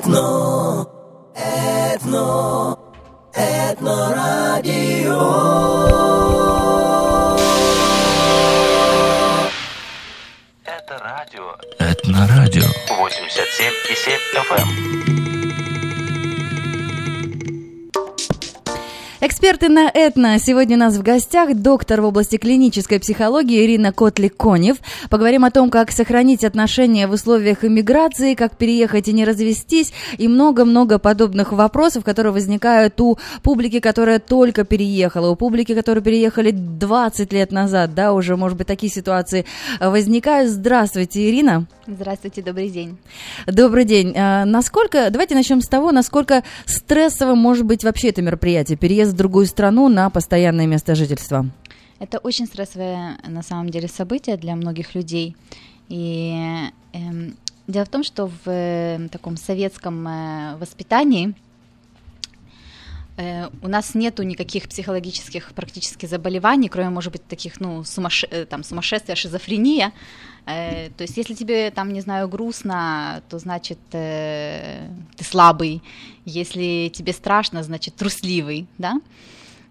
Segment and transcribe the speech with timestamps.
[0.00, 0.39] Этно,
[19.60, 20.38] Эксперты на Этно.
[20.38, 24.78] Сегодня у нас в гостях доктор в области клинической психологии Ирина Котли-Конев.
[25.10, 30.28] Поговорим о том, как сохранить отношения в условиях иммиграции, как переехать и не развестись, и
[30.28, 37.30] много-много подобных вопросов, которые возникают у публики, которая только переехала, у публики, которые переехали 20
[37.30, 39.44] лет назад, да, уже, может быть, такие ситуации
[39.78, 40.50] возникают.
[40.50, 41.66] Здравствуйте, Ирина.
[41.86, 42.96] Здравствуйте, добрый день.
[43.46, 44.14] Добрый день.
[44.16, 49.16] А, насколько, давайте начнем с того, насколько стрессовым может быть вообще это мероприятие, переезд в
[49.16, 51.46] другую страну на постоянное место жительства?
[51.98, 55.36] Это очень стрессовое на самом деле событие для многих людей.
[55.90, 56.34] И
[56.94, 57.36] эм,
[57.66, 61.34] дело в том, что в э, таком советском э, воспитании
[63.18, 68.26] э, у нас нету никаких психологических практически заболеваний, кроме, может быть, таких, ну, сумасше...
[68.30, 69.92] э, там, сумасшествия, шизофрения.
[70.46, 75.82] Э, то есть, если тебе, там, не знаю, грустно, то значит э, ты слабый.
[76.24, 79.00] Если тебе страшно, значит трусливый, да?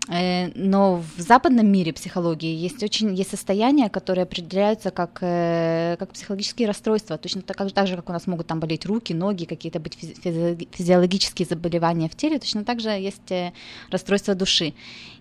[0.09, 6.13] Э, Но в западном мире психологии есть очень есть состояния, которые определяются как, э, как
[6.13, 9.79] психологические расстройства, точно так, так же, как у нас могут там болеть руки, ноги, какие-то
[9.79, 13.53] быть физи- физи- физиологические заболевания в теле, точно так же есть э,
[13.91, 14.73] расстройство души.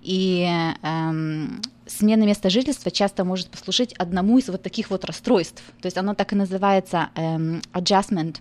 [0.02, 0.48] И
[0.82, 5.62] эм, смена места жительства часто может послужить одному из вот таких вот расстройств.
[5.82, 8.36] То есть оно так и называется эм, adjustment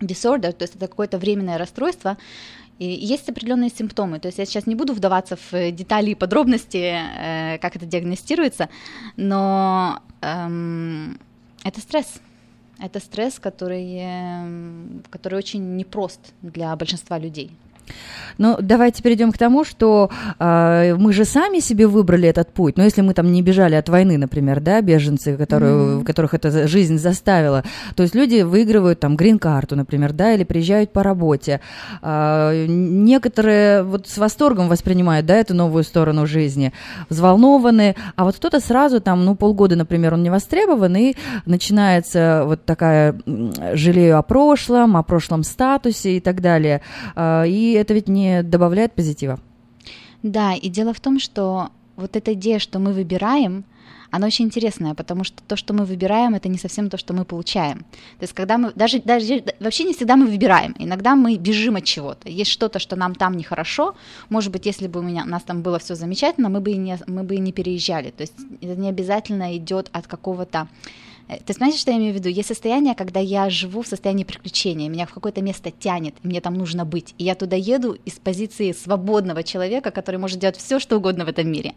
[0.00, 2.16] disorder, то есть это какое-то временное расстройство,
[2.80, 4.18] и есть определенные симптомы.
[4.18, 7.84] То есть я сейчас не буду вдаваться в э, детали и подробности, э, как это
[7.84, 8.70] диагностируется,
[9.16, 11.18] но эм,
[11.62, 12.20] это стресс.
[12.78, 17.50] Это стресс, который, эм, который очень непрост для большинства людей.
[18.38, 22.78] Ну, давайте перейдем к тому, что э, мы же сами себе выбрали этот путь.
[22.78, 26.04] Но если мы там не бежали от войны, например, да, беженцы, которые, Мгм.
[26.04, 27.64] которых эта жизнь заставила,
[27.96, 31.60] то есть люди выигрывают там грин-карту, например, да, или приезжают по работе.
[32.02, 36.72] А, некоторые вот с восторгом воспринимают, да, эту новую сторону жизни,
[37.10, 41.14] взволнованы, а вот кто-то сразу там, ну, полгода, например, он не востребован, и
[41.46, 43.14] начинается вот такая
[43.74, 46.80] жалею о прошлом, о прошлом статусе и так далее.
[47.14, 49.40] А, И это ведь не добавляет позитива.
[50.22, 53.64] Да, и дело в том, что вот эта идея, что мы выбираем,
[54.10, 57.24] она очень интересная, потому что то, что мы выбираем, это не совсем то, что мы
[57.24, 57.80] получаем.
[58.18, 61.84] То есть, когда мы даже, даже вообще не всегда мы выбираем, иногда мы бежим от
[61.84, 62.28] чего-то.
[62.28, 63.94] Есть что-то, что нам там нехорошо.
[64.28, 66.76] Может быть, если бы у меня у нас там было все замечательно, мы бы и
[66.76, 68.10] не мы бы и не переезжали.
[68.10, 70.68] То есть это не обязательно идет от какого-то
[71.46, 72.28] ты знаешь, что я имею в виду?
[72.28, 76.40] Есть состояние, когда я живу в состоянии приключения, меня в какое-то место тянет, и мне
[76.40, 77.14] там нужно быть.
[77.18, 81.28] И я туда еду из позиции свободного человека, который может делать все, что угодно в
[81.28, 81.74] этом мире.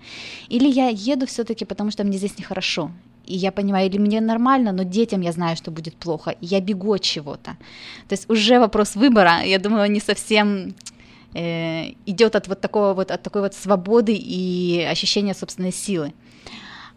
[0.50, 2.92] Или я еду все-таки, потому что мне здесь нехорошо.
[3.26, 6.32] И я понимаю, или мне нормально, но детям я знаю, что будет плохо.
[6.42, 7.58] И я бегу от чего-то.
[8.08, 10.74] То есть уже вопрос выбора, я думаю, не совсем
[11.34, 16.14] э, идет от вот такого вот от такой вот свободы и ощущения собственной силы.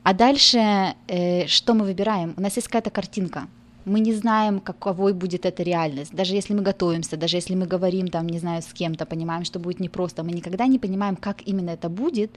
[0.06, 2.34] А дальше, э, что мы выбираем?
[2.36, 3.48] У нас есть какая-то картинка.
[3.84, 6.14] Мы не знаем, каковой будет эта реальность.
[6.14, 9.58] Даже если мы готовимся, даже если мы говорим там, не знаю, с кем-то, понимаем, что
[9.58, 12.30] будет непросто, мы никогда не понимаем, как именно это будет,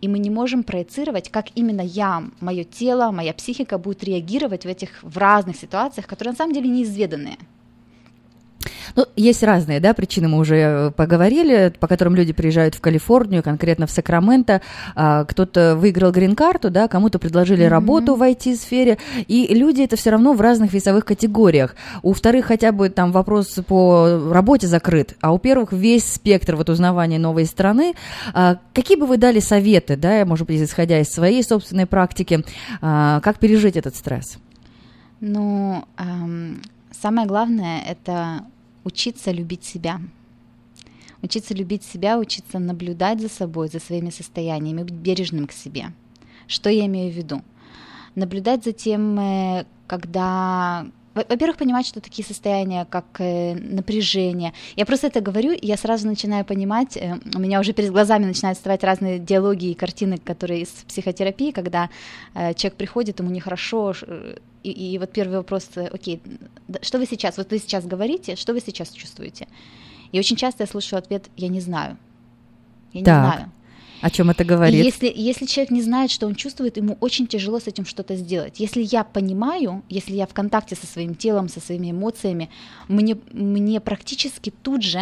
[0.00, 4.68] и мы не можем проецировать, как именно я, мое тело, моя психика будет реагировать в
[4.68, 7.36] этих в разных ситуациях, которые на самом деле неизведанные.
[8.96, 13.42] Ну, есть разные, да, причины, мы уже э, поговорили, по которым люди приезжают в Калифорнию,
[13.42, 14.60] конкретно в Сакраменто.
[14.94, 20.32] А, кто-то выиграл грин-карту, да, кому-то предложили работу в IT-сфере, и люди это все равно
[20.32, 21.76] в разных весовых категориях.
[22.02, 26.68] У вторых хотя бы там вопрос по работе закрыт, а у первых весь спектр вот
[26.68, 27.94] узнавания новой страны.
[28.34, 32.44] А, какие бы вы дали советы, да, может быть, исходя из своей собственной практики,
[32.80, 34.38] а, как пережить этот стресс?
[35.20, 36.60] Ну, эм,
[36.90, 38.44] самое главное это
[38.84, 40.00] учиться любить себя.
[41.22, 45.92] Учиться любить себя, учиться наблюдать за собой, за своими состояниями, быть бережным к себе.
[46.48, 47.42] Что я имею в виду?
[48.16, 54.52] Наблюдать за тем, э, когда во-первых, понимать, что такие состояния, как э, напряжение.
[54.76, 58.24] Я просто это говорю, и я сразу начинаю понимать, э, у меня уже перед глазами
[58.24, 61.90] начинают вставать разные диалоги и картины, которые из психотерапии, когда
[62.34, 66.20] э, человек приходит, ему нехорошо, э, и, и вот первый вопрос, э, окей,
[66.82, 69.48] что вы сейчас, вот вы сейчас говорите, что вы сейчас чувствуете?
[70.12, 71.96] И очень часто я слышу ответ, я не знаю.
[72.92, 73.34] Я не Так.
[73.34, 73.52] знаю.
[74.02, 74.84] О чем это И говорит?
[74.84, 78.58] если, если человек не знает, что он чувствует, ему очень тяжело с этим что-то сделать.
[78.60, 82.50] Если я понимаю, если я в контакте со своим телом, со своими эмоциями,
[82.88, 85.00] мне, мне практически тут же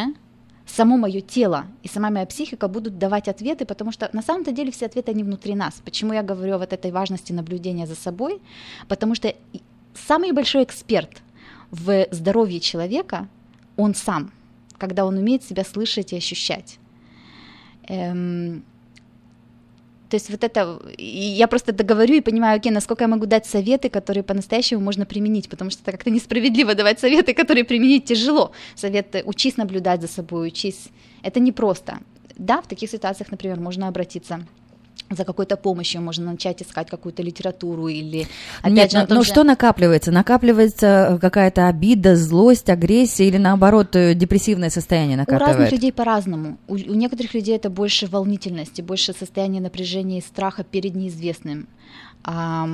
[0.67, 4.71] само мое тело и сама моя психика будут давать ответы, потому что на самом-то деле
[4.71, 5.81] все ответы, они внутри нас.
[5.85, 8.39] Почему я говорю вот этой важности наблюдения за собой?
[8.87, 9.63] Потому что и-
[9.95, 11.23] самый большой эксперт
[11.71, 13.29] в здоровье человека,
[13.79, 14.31] он сам,
[14.79, 16.79] когда он умеет себя слышать и ощущать.
[17.89, 18.63] Эм,
[20.11, 23.89] то есть вот это, я просто договорю и понимаю, окей, насколько я могу дать советы,
[23.89, 28.51] которые по-настоящему можно применить, потому что это как-то несправедливо давать советы, которые применить тяжело.
[28.75, 30.89] Советы учись наблюдать за собой, учись.
[31.23, 32.01] Это непросто.
[32.37, 34.45] Да, в таких ситуациях, например, можно обратиться
[35.11, 38.29] за какой-то помощью, можно начать искать какую-то литературу или
[38.63, 40.13] опять Нет, же, на ну, том ну же- что накапливается?
[40.13, 45.73] Накапливается э, какая-то обида, злость, агрессия или наоборот э, депрессивное состояние У разных накапливает?
[45.73, 46.59] людей по-разному.
[46.69, 51.67] У, у некоторых людей это больше волнительности, больше состояние напряжения и страха перед неизвестным.
[52.25, 52.65] Э,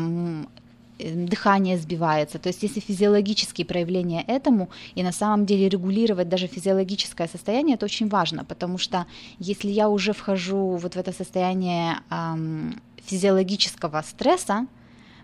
[0.99, 2.39] дыхание сбивается.
[2.39, 7.85] То есть если физиологические проявления этому, и на самом деле регулировать даже физиологическое состояние, это
[7.85, 9.07] очень важно, потому что
[9.39, 14.67] если я уже вхожу вот в это состояние ам, физиологического стресса,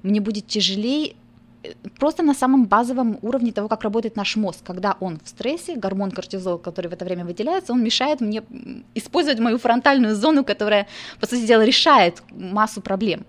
[0.03, 1.15] мне будет тяжелее
[1.63, 4.59] э, просто на самом базовом уровне того, как работает наш мозг.
[4.65, 8.43] Когда он в стрессе, гормон кортизол, который в это время выделяется, он мешает мне
[8.95, 10.87] использовать мою фронтальную зону, которая,
[11.21, 13.25] по сути дела, решает массу проблем.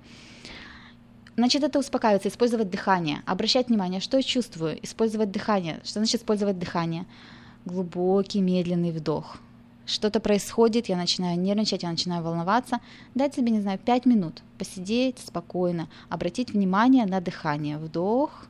[1.36, 5.80] Значит, это успокаивается, использовать дыхание, обращать внимание, что я чувствую, использовать дыхание.
[5.84, 7.06] Что значит использовать дыхание?
[7.66, 9.38] Глубокий, медленный вдох.
[9.86, 12.80] Что-то происходит, я начинаю нервничать, я начинаю волноваться.
[13.16, 17.78] Дать себе, не знаю, 5 минут, посидеть спокойно, обратить внимание на дыхание.
[17.78, 18.46] Вдох,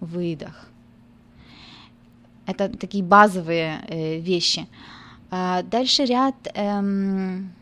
[0.00, 0.66] выдох.
[2.46, 4.66] Это такие базовые э, вещи.
[5.30, 6.34] А дальше ряд...
[6.54, 7.52] эм,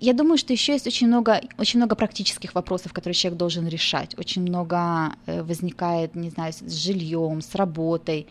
[0.00, 4.16] я думаю, что еще есть очень много, очень много практических вопросов, которые человек должен решать.
[4.18, 8.26] Очень много э, возникает, не знаю, с жильем, с работой.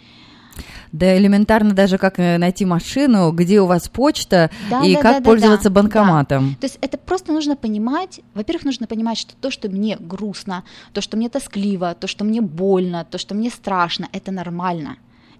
[0.91, 5.13] Да элементарно даже как э, найти машину, где у вас почта Да, и да, как
[5.13, 6.55] да, да, пользоваться да, банкоматом.
[6.55, 10.63] То есть это просто нужно понимать, во-первых, нужно понимать, что то, что мне грустно,
[10.93, 14.97] то, что мне тоскливо, то, что мне больно, то, что мне страшно, это нормально.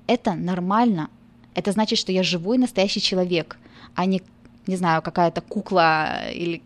[0.07, 1.09] Это нормально.
[1.55, 3.57] Это значит, что я живой, настоящий человек,
[3.95, 4.21] а не
[4.69, 6.61] не знаю, какая-то кукла или...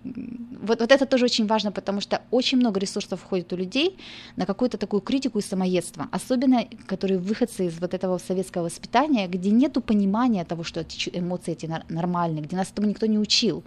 [0.68, 3.98] Вот, вот это тоже очень важно, потому что очень много ресурсов входит у людей
[4.36, 9.52] на какую-то такую критику и самоедство, особенно которые выходцы из вот этого советского воспитания, где
[9.52, 13.64] нету понимания того, что эмоции эти нар- нормальны, где нас этому никто не учил.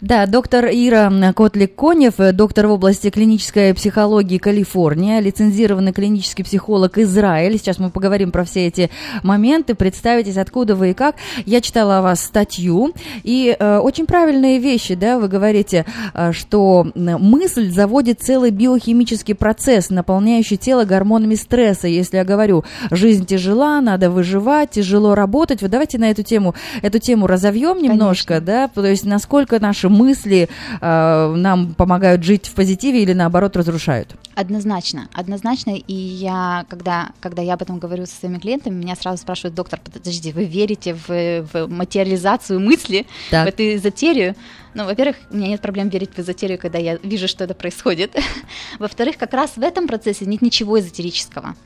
[0.00, 7.58] Да, доктор Ира Котлик-Конев, доктор в области клинической психологии Калифорния, лицензированный клинический психолог Израиль.
[7.58, 8.90] Сейчас мы поговорим про все эти
[9.22, 9.74] моменты.
[9.74, 11.16] Представитесь, откуда вы и как.
[11.46, 12.92] Я читала о вас статью,
[13.22, 19.90] и э, очень правильные вещи, да, вы говорите, э, что мысль заводит целый биохимический процесс,
[19.90, 21.88] наполняющий тело гормонами стресса.
[21.88, 26.98] Если я говорю, жизнь тяжела, надо выживать, тяжело работать, вот давайте на эту тему, эту
[26.98, 30.48] тему разовьем немножко, да, то есть насколько наши мысли
[30.80, 34.14] э, нам помогают жить в позитиве или наоборот разрушают.
[34.34, 35.70] Однозначно, однозначно.
[35.76, 39.80] И я, когда, когда я об этом говорю со своими клиентами, меня сразу спрашивают, доктор,
[39.82, 41.08] подожди, вы верите в,
[41.52, 43.46] в материализацию мысли, Так.
[43.46, 44.34] в эту эзотерию?
[44.74, 48.14] Ну, во-первых, у меня нет проблем верить в эзотерию, когда я вижу, что это происходит.
[48.78, 51.56] Во-вторых, как раз в этом процессе нет ничего эзотерического.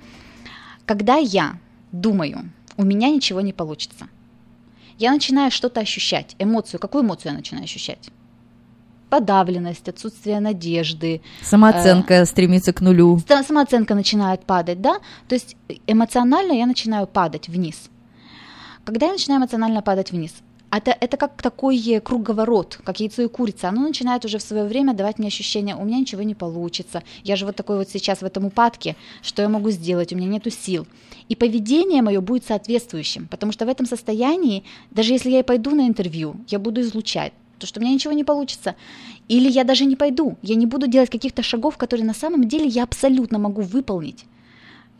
[0.87, 1.55] Когда я
[1.91, 4.07] думаю, у меня ничего не получится,
[5.01, 6.79] я начинаю что-то ощущать, эмоцию.
[6.79, 8.11] Какую эмоцию я начинаю ощущать?
[9.09, 13.19] Подавленность, отсутствие надежды, Самооценка стремится к нулю.
[13.27, 17.91] Самооценка начинает падать, да, то есть эмоционально я начинаю падать вниз.
[18.85, 20.33] Когда я начинаю эмоционально падать вниз,
[20.71, 23.69] это, это как такой э, круговорот, как яйцо и курица.
[23.69, 27.03] Оно начинает уже в свое время давать мне ощущение, у меня ничего не получится.
[27.25, 30.29] Я же вот такой вот сейчас в этом упадке, что я могу сделать, у меня
[30.29, 30.87] нету сил.
[31.29, 35.75] И поведение мое будет соответствующим, потому что в этом состоянии, даже если я и пойду
[35.75, 38.75] на интервью, я буду излучать то, что у меня ничего не получится.
[39.29, 42.67] Или я даже не пойду, я не буду делать каких-то шагов, которые на самом деле
[42.67, 44.25] я абсолютно могу выполнить.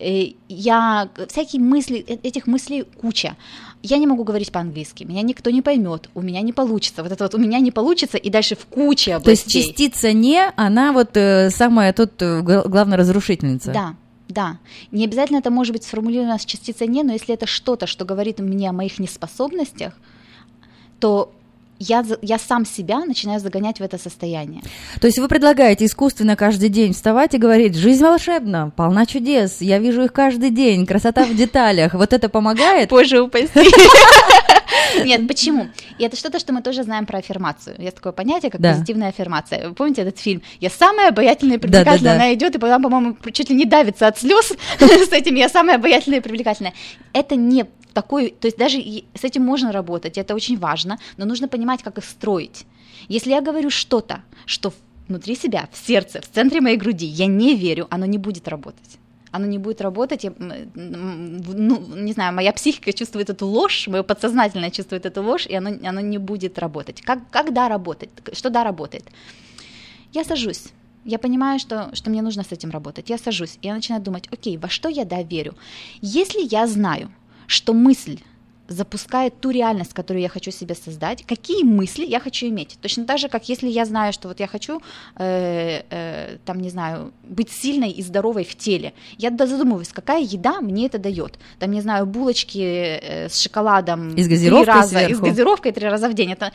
[0.01, 3.37] Э, Я всякие мысли, э, этих мыслей куча.
[3.83, 7.03] Я не могу говорить по-английски, меня никто не поймет, у меня не получится.
[7.03, 9.63] Вот это вот у меня не получится, и дальше в куче То есть областей.
[9.69, 13.73] частица не, она вот э, самая тут гла- главная разрушительница.
[13.73, 13.95] Да,
[14.29, 14.59] да.
[14.91, 18.39] Не обязательно это может быть сформулировано с частицей «не», но если это что-то, что говорит
[18.39, 19.95] мне о моих неспособностях,
[20.99, 21.33] то
[21.81, 24.63] я, я сам себя начинаю загонять в это состояние.
[25.01, 29.79] То есть вы предлагаете искусственно каждый день вставать и говорить, жизнь волшебна, полна чудес, я
[29.79, 31.95] вижу их каждый день, красота в деталях.
[31.95, 32.91] Вот это помогает?
[32.91, 33.49] Позже упаси.
[35.05, 35.69] Нет, почему?
[35.99, 37.77] И это что-то, что мы тоже знаем про аффирмацию.
[37.79, 38.73] Есть такое понятие, как Да.
[38.73, 39.69] позитивная аффирмация.
[39.69, 40.43] Вы помните этот фильм?
[40.61, 42.15] Я самая обаятельная и Да, да, привлекательная.
[42.17, 42.23] да.
[42.25, 45.77] Она идет, и потом, по-моему, чуть ли не давится от слез с этим «я самая
[45.77, 46.75] обаятельная и привлекательная».
[47.13, 51.49] Это не такой, то есть даже с этим можно работать, это очень важно, но нужно
[51.49, 52.67] понимать, как их строить.
[53.09, 54.73] Если я говорю что-то, что
[55.09, 58.99] внутри себя, в сердце, в центре моей груди, я не верю, оно не будет работать.
[59.33, 64.71] Оно не будет работать, я, ну, не знаю, моя психика чувствует эту ложь, мое подсознательное
[64.71, 67.01] чувствует эту ложь, и оно, оно не будет работать.
[67.01, 68.11] Как, когда работает?
[68.33, 69.05] Что да работает?
[70.13, 70.65] Я сажусь,
[71.05, 73.09] я понимаю, что, что мне нужно с этим работать.
[73.09, 75.55] Я сажусь, и я начинаю думать, окей, во что я да верю?
[76.03, 77.11] Если я знаю,
[77.51, 78.21] что мысль
[78.69, 82.79] запускает ту реальность, которую я хочу себе создать, какие мысли я хочу иметь.
[82.81, 84.81] Точно так же, как если я знаю, что вот я хочу,
[85.17, 90.61] э, э, там, не знаю, быть сильной и здоровой в теле, я задумываюсь, какая еда
[90.61, 91.39] мне это дает.
[91.59, 95.27] Там, не знаю, булочки э, с шоколадом И с три газировкой раза, и с сверху.
[95.27, 96.31] газировкой три раза в день.
[96.31, 96.53] Это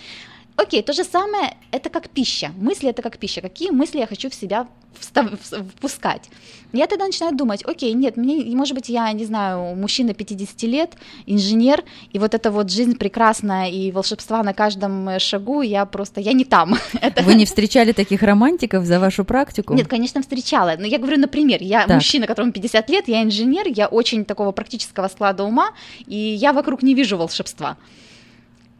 [0.58, 2.52] Окей, то же самое, это как пища.
[2.58, 3.42] Мысли это как пища.
[3.42, 5.38] Какие мысли я хочу в себя встав-
[5.76, 6.30] впускать?
[6.72, 10.92] Я тогда начинаю думать, окей, нет, мне, может быть, я, не знаю, мужчина 50 лет,
[11.26, 11.84] инженер,
[12.14, 16.32] и вот эта вот жизнь прекрасная и волшебства на каждом э, шагу, я просто, я
[16.34, 16.78] не там.
[17.26, 19.74] Вы не встречали таких романтиков за вашу практику?
[19.74, 20.76] Нет, конечно, встречала.
[20.80, 21.96] Но я говорю, например, я Так.
[21.96, 25.72] мужчина, которому 50 лет, я инженер, я очень такого практического склада ума,
[26.08, 27.76] и я вокруг не вижу волшебства.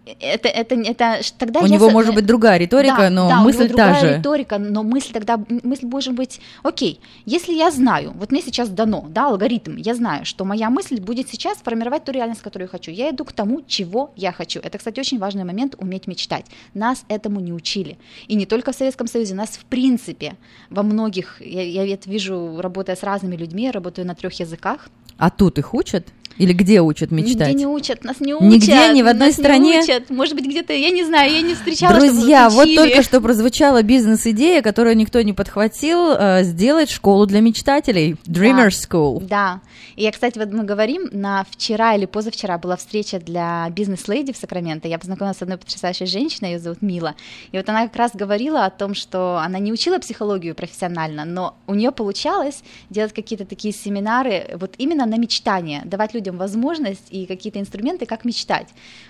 [0.06, 3.40] Это, это, это, тогда У я него может быть другая риторика, Да, но да, у
[3.40, 4.18] него мысль та другая же.
[4.18, 9.06] риторика, но мысль тогда, мысль может быть, окей, если я знаю, вот мне сейчас дано,
[9.10, 12.92] да, алгоритм, я знаю, что моя мысль будет сейчас формировать ту реальность, которую я хочу.
[12.92, 14.60] Я иду к тому, чего я хочу.
[14.60, 16.46] Это, кстати, очень важный момент, уметь мечтать.
[16.76, 17.98] Нас этому не учили.
[18.28, 20.36] И не только в Советском Союзе, нас в принципе
[20.70, 24.90] во многих, я, я это вижу, работая с разными людьми, я работаю на трех языках.
[25.18, 26.08] А тут их учат?
[26.38, 27.50] Или где учат мечтать?
[27.50, 28.48] Нигде не учат, нас не учат.
[28.48, 29.82] Нигде, ни в одной нас не стране?
[29.82, 30.10] учат.
[30.10, 34.62] Может быть, где-то, я не знаю, я не встречала, Друзья, вот только что прозвучала бизнес-идея,
[34.62, 38.18] которую никто не подхватил, э, сделать школу для мечтателей.
[38.26, 39.26] Dreamer School.
[39.26, 39.62] Да.
[39.96, 44.38] И я, кстати, вот мы говорим, на вчера или позавчера была встреча для бизнес-леди в
[44.38, 44.88] Сакраменто.
[44.88, 47.16] Я познакомилась с одной потрясающей женщиной, ее зовут Мила.
[47.52, 51.56] И вот она как раз говорила о том, что она не учила психологию профессионально, но
[51.68, 57.26] у нее получалось делать какие-то такие семинары вот именно на мечтание, давать людям возможность и
[57.26, 58.68] какие-то инструменты, как мечтать.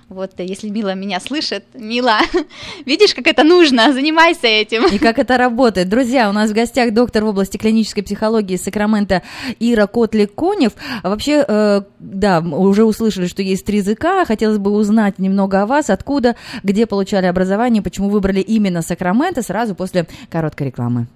[0.10, 2.20] Вот, э, если Мила меня слышит, Мила,
[2.86, 4.86] видишь, как это нужно, занимайся этим.
[4.88, 5.90] И как это работает.
[5.90, 9.24] Друзья, у нас в гостях доктор в области клинической психологии Сакрамента
[9.60, 10.74] Ира Котли-Конев.
[11.02, 14.26] А вообще, э, да, уже услышали, что есть три языка.
[14.26, 19.76] Хотелось бы узнать немного о вас, откуда, где получали образование, почему выбрали именно Сакраменто сразу
[19.76, 21.08] после короткой рекламы.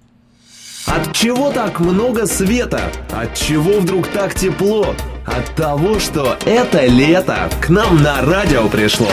[0.86, 2.80] От чего так много света?
[3.10, 4.94] От чего вдруг так тепло?
[5.26, 9.10] От того, что это лето к нам на радио пришло.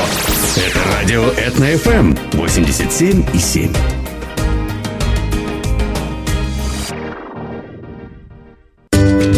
[0.56, 3.97] Это радио Этно-ФМ 87,7.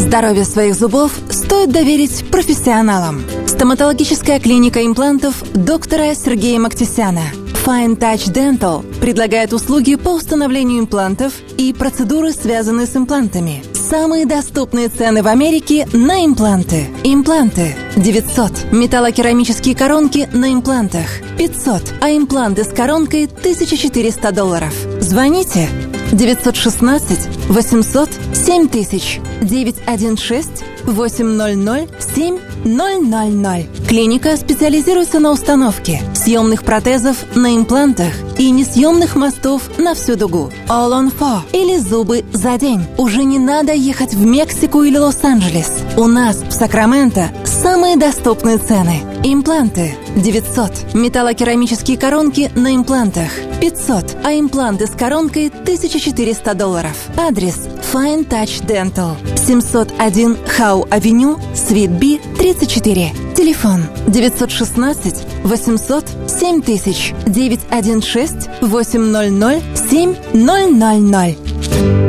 [0.09, 3.21] Здоровье своих зубов стоит доверить профессионалам.
[3.45, 7.21] Стоматологическая клиника имплантов доктора Сергея Мактисяна.
[7.63, 13.63] Fine Touch Dental предлагает услуги по установлению имплантов и процедуры, связанные с имплантами.
[13.75, 16.87] Самые доступные цены в Америке на импланты.
[17.03, 18.71] Импланты 900.
[18.71, 21.05] Металлокерамические коронки на имплантах
[21.37, 21.93] 500.
[22.01, 24.73] А импланты с коронкой 1400 долларов.
[25.01, 25.69] Звоните
[26.11, 33.67] 916 800 7000 916 800 7000.
[33.87, 40.51] Клиника специализируется на установке съемных протезов на имплантах и несъемных мостов на всю дугу.
[40.67, 42.85] All on four или зубы за день.
[42.97, 45.71] Уже не надо ехать в Мексику или Лос-Анджелес.
[45.97, 47.29] У нас в Сакраменто
[47.61, 49.01] самые доступные цены.
[49.23, 50.93] Импланты 900.
[50.93, 54.17] Металлокерамические коронки на имплантах 500.
[54.23, 56.95] А импланты с коронкой 1400 долларов.
[57.17, 63.11] Адрес Fine Touch Dental 701 Хау Авеню, Свит Би, 34.
[63.35, 72.08] Телефон 916 800 7000 916 800 7000.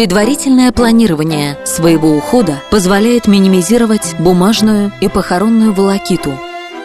[0.00, 6.32] Предварительное планирование своего ухода позволяет минимизировать бумажную и похоронную волокиту.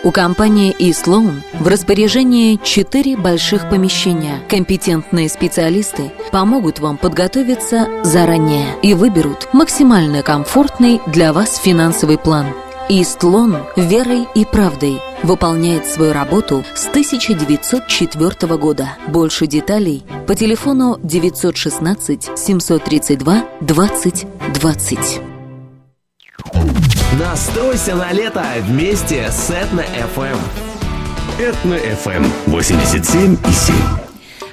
[0.04, 4.42] У компании eSloan в распоряжении четыре больших помещения.
[4.50, 12.48] Компетентные специалисты помогут вам подготовиться заранее и выберут максимально комфортный для вас финансовый план.
[12.88, 18.90] Истлон верой и правдой выполняет свою работу с 1904 года.
[19.08, 25.22] Больше деталей по телефону 916 732 20 20.
[27.20, 30.38] Настройся на лето вместе с Этно-ФМ.
[31.40, 33.74] Этно-ФМ 87,7.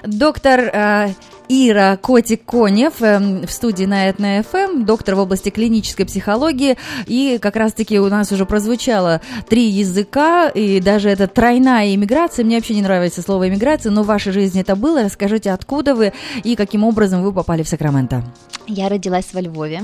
[0.05, 1.09] Доктор э,
[1.49, 6.77] Ира Котик-Конев э, в студии на Этно ФМ, доктор в области клинической психологии.
[7.07, 12.45] И как раз-таки у нас уже прозвучало три языка, и даже это тройная иммиграция.
[12.45, 15.03] Мне вообще не нравится слово иммиграция, но в вашей жизни это было.
[15.03, 16.13] Расскажите, откуда вы
[16.45, 18.25] и каким образом вы попали в Сакраменто?
[18.67, 19.83] Я родилась во Львове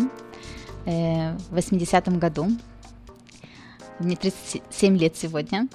[0.87, 2.49] э, в 80-м году.
[3.99, 5.69] Мне 37 лет сегодня.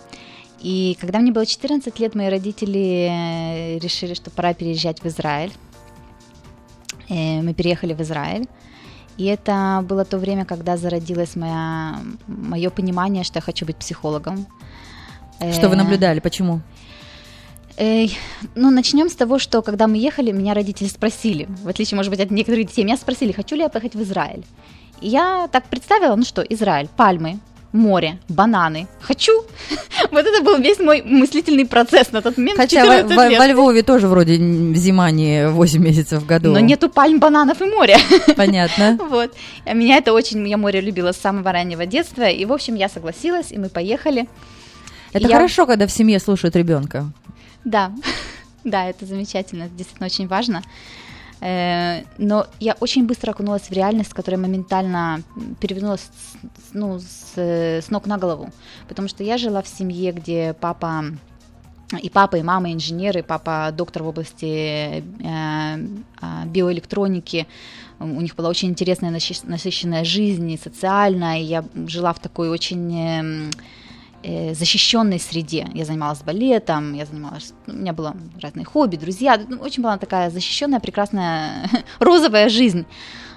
[0.61, 5.51] И когда мне было 14 лет, мои родители э, решили, что пора переезжать в Израиль.
[7.09, 8.47] Э, мы переехали в Израиль.
[9.17, 14.47] И это было то время, когда зародилось моя, мое понимание, что я хочу быть психологом.
[15.51, 16.19] Что вы Э, наблюдали?
[16.19, 16.61] Почему?
[17.77, 18.07] Э,
[18.55, 22.19] ну, начнем с того, что когда мы ехали, меня родители спросили, в отличие, может быть,
[22.19, 24.43] от некоторых детей, меня спросили, хочу ли я поехать в Израиль.
[25.01, 27.39] И я так представила, ну что, Израиль, пальмы,
[27.73, 28.87] море, бананы.
[29.01, 29.31] Хочу.
[30.11, 32.57] Вот это был весь мой мыслительный процесс на тот момент.
[32.57, 34.35] Хотя во, 14 во- во Львове тоже вроде
[34.75, 36.51] зима не 8 месяцев в году.
[36.51, 37.97] Но нету пальм, бананов и моря.
[38.35, 38.99] Понятно.
[39.09, 39.33] Вот.
[39.65, 42.29] А Меня это очень, я море любила с самого раннего детства.
[42.29, 44.27] И, в общем, я согласилась, и мы поехали.
[45.13, 47.11] Это Я- хорошо, когда в семье слушают ребенка.
[47.65, 47.91] Да,
[48.63, 50.61] да, это замечательно, это действительно очень важно.
[51.43, 55.21] Э, Но я очень быстро окунулась в реальность, которая моментально
[55.59, 56.09] перевернулась
[56.71, 58.49] ну, с, э, с ног на голову.
[58.87, 61.03] Потому что я жила в семье, где папа
[62.01, 65.03] и папа, и мама инженеры, папа доктор в области э,
[66.21, 67.45] а, биоэлектроники.
[67.99, 71.39] У них была очень интересная, насыщ- насыщенная жизнь, и социальная.
[71.39, 73.51] И я жила в такой очень эм,
[74.23, 75.67] э, защищенной среде.
[75.73, 79.39] Я занималась балетом, я занималась, ну, у меня было разные хобби, друзья.
[79.47, 82.85] Ну, очень была такая защищенная, прекрасная розовая жизнь.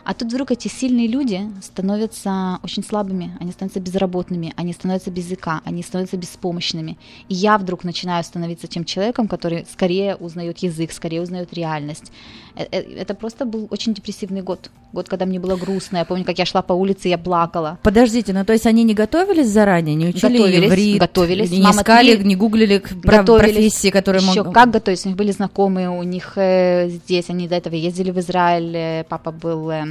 [0.07, 5.25] А тут вдруг эти сильные люди становятся очень слабыми, они становятся безработными, они становятся без
[5.25, 6.97] языка, они становятся беспомощными.
[7.28, 12.12] И я вдруг начинаю становиться тем человеком, который скорее узнает язык, скорее узнает реальность.
[12.57, 14.71] Э, э, Это просто был очень депрессивный год.
[14.93, 15.99] Год, когда мне было грустно.
[15.99, 17.79] Я помню, как я шла по улице, я плакала.
[17.83, 21.51] Подождите, ну то есть они не готовились заранее, не учили Готовились, иврит, готовились.
[21.51, 23.52] не Мама искали, три- не гуглили готовились.
[23.54, 25.04] профессии, которые Еще как готовить?
[25.04, 29.04] У них были знакомые, у них э, здесь, они до этого ездили в Израиль, э,
[29.09, 29.71] папа был...
[29.71, 29.85] э,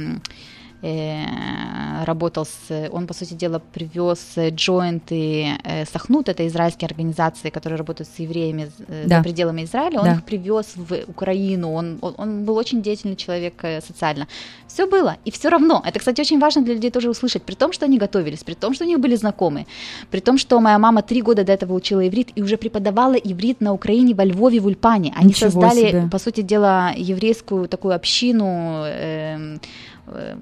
[2.04, 7.78] работал с, он, по сути дела, привез э, джойнты э, Сахнут, это израильские организации, которые
[7.78, 9.18] работают с евреями э, Да.
[9.18, 10.12] за пределами Израиля, он Да.
[10.14, 14.26] их привез в Украину, он, он, он был очень деятельный человек э, социально.
[14.68, 17.72] Все было, и все равно, это, кстати, очень важно для людей тоже услышать, при том,
[17.72, 19.66] что они готовились, при том, что у них были знакомые,
[20.10, 23.60] при том, что моя мама три года до этого учила иврит и уже преподавала иврит
[23.60, 25.12] на Украине, во Львове, в Ульпане.
[25.16, 26.08] Они Ничего создали, себе.
[26.12, 28.82] по сути дела, еврейскую такую общину.
[28.86, 29.56] э,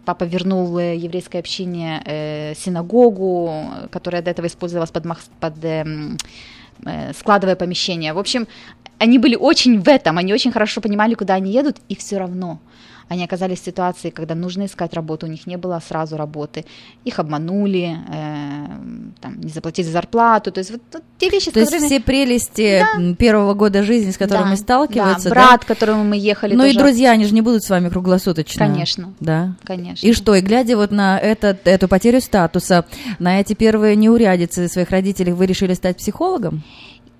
[0.04, 5.04] Папа вернул э, еврейской общине э, синагогу, э, которая до этого использовалась под,
[5.40, 6.18] под эм,
[6.84, 8.12] э, складовое помещение.
[8.12, 8.46] В общем,
[8.98, 12.58] они были очень в этом, они очень хорошо понимали, куда они едут, и все равно
[13.08, 16.64] они оказались в ситуации, когда нужно искать работу, у них не было сразу работы,
[17.04, 18.66] их обманули, э,
[19.20, 21.86] там, не заплатили зарплату, то есть вот, вот те вещи, То есть которыми...
[21.88, 25.46] все прелести м, первого года жизни, с которыми Да, сталкиваются, да, да?
[25.48, 27.88] брат, к которому мы ехали, Ну и тоже- друзья, они же не будут с вами
[27.88, 28.66] круглосуточно.
[28.66, 29.12] Конечно.
[29.20, 29.54] Да.
[29.64, 30.06] Конечно.
[30.06, 32.84] И что, и глядя вот на этот, эту потерю статуса,
[33.18, 36.62] на эти первые неурядицы своих родителей, вы решили стать психологом?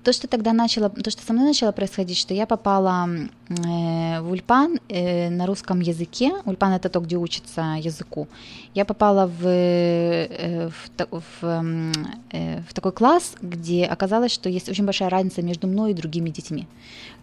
[0.05, 3.09] То, что тогда начало, то, что со мной начало происходить, что я попала
[3.49, 6.31] э, в Ульпан э, на русском языке.
[6.45, 8.27] Ульпан это то, где учится языку.
[8.75, 11.91] Я попала в, э, в, в,
[12.31, 16.29] э, в такой класс, где оказалось, что есть очень большая разница между мной и другими
[16.29, 16.67] детьми.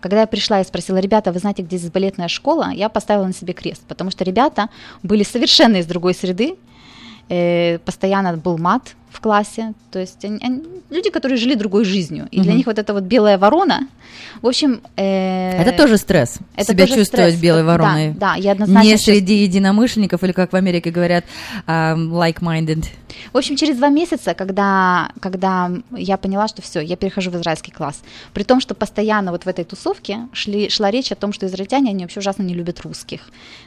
[0.00, 3.32] Когда я пришла и спросила, ребята, вы знаете, где здесь балетная школа, я поставила на
[3.32, 4.70] себе крест, потому что ребята
[5.04, 6.56] были совершенно из другой среды,
[7.28, 12.28] э, постоянно был мат в классе, то есть они- они- люди, которые жили другой жизнью,
[12.30, 12.56] и для Мгм.
[12.56, 13.86] них вот эта вот белая ворона,
[14.40, 14.80] в общем...
[14.96, 16.38] э, Это тоже стресс.
[16.56, 17.40] это себя тоже чувствовать стресс.
[17.42, 18.10] белой Да, вороной.
[18.14, 18.88] Да, я однозначно...
[18.88, 21.24] Не среди единомышленников, или как в Америке говорят,
[21.66, 22.86] а, like-minded.
[23.32, 27.70] В общем, через два месяца, когда, когда я поняла, что все, я перехожу в израильский
[27.70, 28.00] класс,
[28.32, 31.90] при том, что постоянно вот в этой тусовке шли, шла речь о том, что израильтяне,
[31.90, 33.20] они вообще ужасно не любят русских.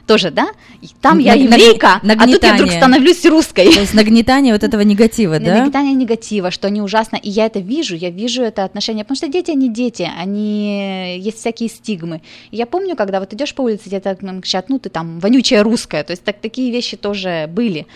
[0.06, 0.48] Тоже, да?
[0.82, 2.76] И там я Наг- еврейка, а тут я вдруг нагнетание.
[2.80, 3.72] становлюсь русской.
[3.72, 5.54] То есть нагнетание вот этого негатива, да?
[5.58, 9.28] Нагнетание негатива, что они ужасно, и я это вижу, я вижу это отношение, потому что
[9.28, 12.22] дети, они дети, они, есть всякие стигмы.
[12.50, 16.02] И я помню, когда вот идешь по улице, где-то кричат, ну ты там вонючая русская,
[16.04, 17.86] то есть так, такие вещи тоже были.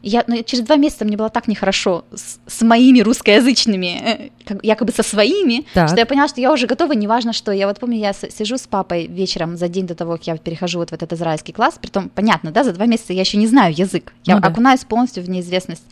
[0.00, 4.62] Я, но через два месяца мне было так нехорошо с, с моими русскоязычными, э, как-
[4.64, 5.88] якобы со своими, Так.
[5.88, 7.50] что я поняла, что я уже готова, неважно что.
[7.50, 10.36] Я вот помню, я с- сижу с папой вечером за день до того, как я
[10.36, 13.48] перехожу вот в этот израильский класс, притом, понятно, да, за два месяца я еще не
[13.48, 14.48] знаю язык, я Ну да.
[14.48, 15.82] окунаюсь полностью в неизвестность.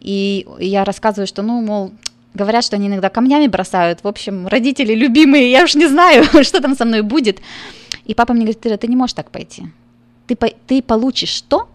[0.00, 1.92] И я рассказываю, что, ну, мол,
[2.34, 4.00] говорят, что они иногда камнями бросают.
[4.02, 7.40] В общем, родители любимые, я уж не знаю, что там со мной будет.
[8.04, 9.64] И папа мне говорит, Ира, ты не можешь так пойти.
[10.26, 11.68] Ты, по- ты получишь то,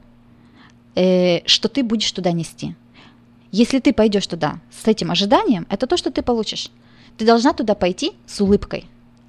[0.95, 2.75] э, что ты будешь туда нести.
[3.51, 6.69] Если ты пойдешь туда с этим ожиданием, это то, что ты получишь.
[7.17, 8.85] Ты должна туда пойти с улыбкой.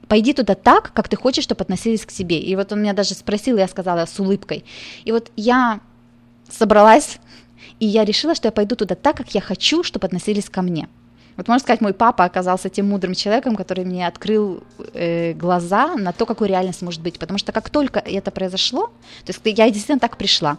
[0.08, 2.38] Пойди туда так, как ты хочешь, чтобы относились к себе.
[2.38, 4.64] И вот он меня даже спросил, я сказала с улыбкой.
[5.04, 5.80] И вот я
[6.48, 7.18] собралась,
[7.82, 10.88] и я решила, что я пойду туда так, как я хочу, чтобы относились ко мне.
[11.36, 14.62] Вот можно сказать, мой папа оказался тем мудрым человеком, который мне открыл
[14.94, 17.18] э, глаза на то, какой реальность может быть.
[17.18, 18.86] Потому что как только это произошло,
[19.24, 20.58] то есть я действительно так пришла.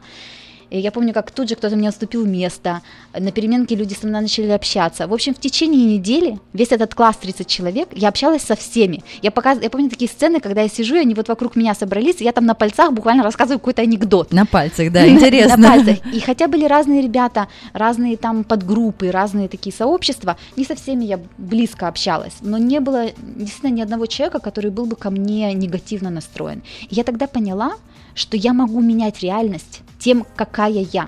[0.73, 2.81] И я помню, как тут же кто-то мне уступил место,
[3.13, 5.07] на переменке люди со мной начали общаться.
[5.07, 9.03] В общем, в течение недели весь этот класс 30 человек, я общалась со всеми.
[9.21, 9.59] Я, показ...
[9.61, 12.31] я помню такие сцены, когда я сижу, и они вот вокруг меня собрались, и я
[12.31, 14.33] там на пальцах буквально рассказываю какой-то анекдот.
[14.33, 15.57] На пальцах, да, интересно.
[15.57, 15.97] На пальцах.
[16.11, 21.19] И хотя были разные ребята, разные там подгруппы, разные такие сообщества, не со всеми я
[21.37, 26.09] близко общалась, но не было действительно ни одного человека, который был бы ко мне негативно
[26.09, 26.63] настроен.
[26.89, 27.73] И я тогда поняла,
[28.15, 31.07] что я могу менять реальность тем, какая я.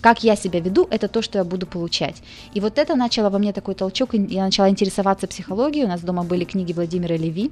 [0.00, 2.22] Как я себя веду, это то, что я буду получать.
[2.52, 5.86] И вот это начало во мне такой толчок, и я начала интересоваться психологией.
[5.86, 7.50] У нас дома были книги Владимира Леви.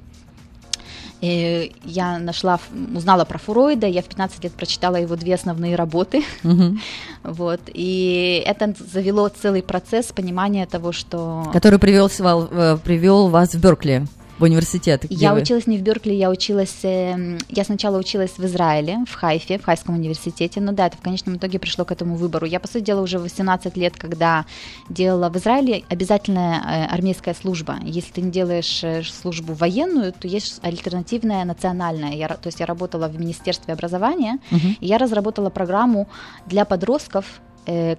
[1.21, 2.59] И я нашла,
[2.95, 6.81] узнала про Фройда, я в 15 лет прочитала его две основные работы, Мгм.
[7.23, 11.49] вот, и это завело целый процесс понимания того, что...
[11.53, 14.05] Который привел, э, привел вас в Беркли,
[14.43, 15.05] в университет.
[15.09, 15.41] Я вы.
[15.41, 19.63] училась не в Беркли, я училась, эм, я сначала училась в Израиле, в Хайфе, в
[19.63, 22.45] Хайском университете, но да, это в конечном итоге пришло к этому выбору.
[22.45, 24.45] Я, по сути дела, уже в 18 лет, когда
[24.89, 27.77] делала в Израиле обязательная э, армейская служба.
[27.83, 32.13] Если ты не делаешь э, службу военную, то есть альтернативная национальная.
[32.13, 34.77] Я, то есть я работала в Министерстве образования, Мгм.
[34.81, 36.07] и я разработала программу
[36.47, 37.25] для подростков,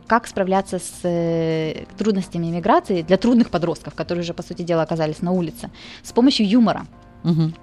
[0.06, 5.22] как справляться с э, трудностями миграции для трудных подростков, которые уже, по сути дела, оказались
[5.22, 5.70] на улице,
[6.02, 6.86] с помощью юмора.
[7.22, 7.54] Мгм.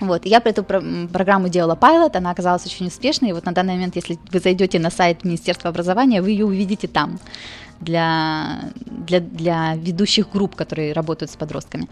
[0.00, 3.52] Вот, я эту про- м, программу делала пайлот, она оказалась очень успешной, и вот на
[3.52, 7.18] данный момент, если вы зайдете на сайт Министерства образования, вы ее увидите там
[7.80, 11.88] для, для, для ведущих групп, которые работают с подростками.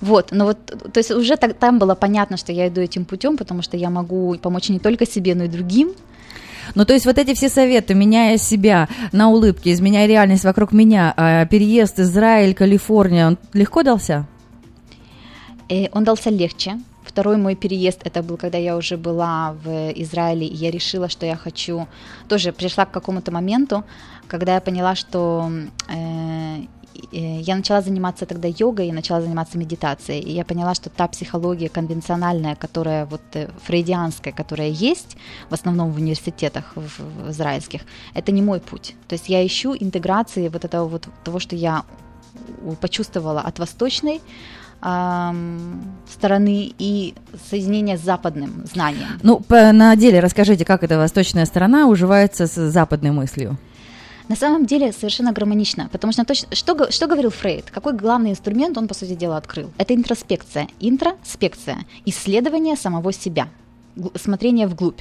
[0.00, 3.36] Вот, но вот, то есть уже так- там было понятно, что я иду этим путем,
[3.36, 5.92] потому что я могу помочь не только себе, но и другим,
[6.74, 11.12] Ну, то есть вот эти все советы, меняя себя на улыбки, изменяя реальность вокруг меня,
[11.16, 14.26] а, переезд Израиль, Калифорния, он легко дался?
[15.68, 16.78] Э, Он дался легче.
[17.04, 21.26] Второй мой переезд, это был, когда я уже была в Израиле, и я решила, что
[21.26, 21.86] я хочу...
[22.28, 23.84] Тоже пришла к какому-то моменту,
[24.28, 25.50] когда я поняла, что
[25.88, 26.56] э,
[27.10, 31.68] я начала заниматься тогда йогой, и начала заниматься медитацией, и я поняла, что та психология
[31.68, 35.16] конвенциональная, которая вот э, фрейдианская, которая есть
[35.50, 37.82] в основном в университетах в, в израильских,
[38.14, 38.94] это не мой путь.
[39.08, 41.84] То есть я ищу интеграции вот этого вот того, что я
[42.80, 44.20] почувствовала от восточной
[44.80, 47.14] стороны и
[47.50, 49.06] соединения с западным знанием.
[49.22, 53.58] Ну, на деле расскажите, как эта восточная сторона уживается с западной мыслью.
[54.28, 58.78] На самом деле совершенно гармонично, потому что точно, что, что говорил Фрейд, какой главный инструмент
[58.78, 59.70] он, по сути дела, открыл?
[59.78, 63.48] Это интроспекция, интроспекция, исследование самого себя,
[64.14, 65.00] смотрение вглубь.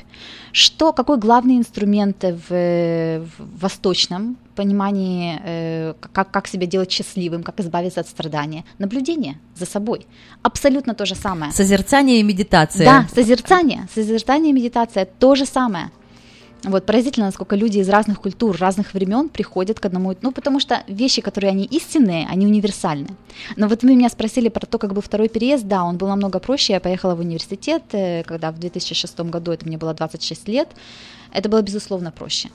[0.51, 7.60] Что, какой главный инструмент в, в восточном понимании, э, как, как себя делать счастливым, как
[7.60, 8.65] избавиться от страдания?
[8.79, 10.05] Наблюдение за собой.
[10.41, 11.51] Абсолютно то же самое.
[11.51, 12.86] Созерцание и медитация.
[12.86, 15.91] Да, созерцание, созерцание и медитация то же самое.
[16.63, 20.84] Вот поразительно, насколько люди из разных культур, разных времен приходят к одному, ну потому что
[20.88, 23.08] вещи, которые они истинные, они универсальны.
[23.56, 26.39] Но вот вы меня спросили про то, как бы второй переезд, да, он был намного
[26.39, 26.74] проще.
[26.74, 30.69] Я поехала в университет, э, когда в 2006 году, это мне было 26 лет,
[31.34, 32.50] это было безусловно проще.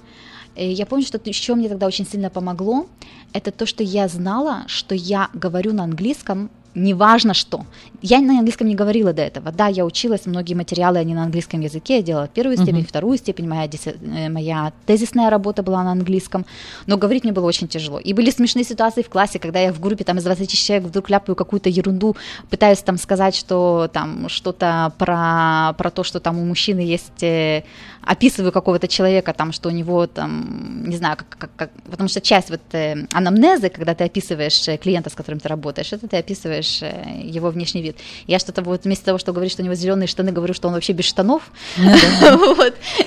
[0.54, 2.86] Э, Я помню, что еще мне тогда очень сильно помогло,
[3.32, 7.64] это то, что я знала, что я говорю на английском неважно что.
[8.02, 9.50] Я на английском не говорила до этого.
[9.50, 13.48] Да, я училась, многие материалы, они на английском языке, я делала первую степень, вторую степень,
[13.48, 16.44] моя, э, моя тезисная работа была на английском,
[16.86, 17.98] но говорить мне было очень тяжело.
[17.98, 21.10] И были смешные ситуации в классе, когда я в группе там из 20 человек вдруг
[21.10, 22.14] ляпаю какую-то ерунду,
[22.50, 27.62] пытаюсь там сказать, что там что-то про, про то, что там у мужчины есть, э,
[28.02, 32.20] описываю какого-то человека, там, что у него там, не знаю, как, как- как- потому что
[32.20, 36.65] часть вот э, анамнезы, когда ты описываешь клиента, с которым ты работаешь, это ты описываешь
[36.66, 37.96] замечаешь э, его внешний вид.
[38.26, 40.74] Я что-то вот вместо того, что говорить, что у него зеленые штаны, говорю, что он
[40.74, 41.42] вообще без штанов.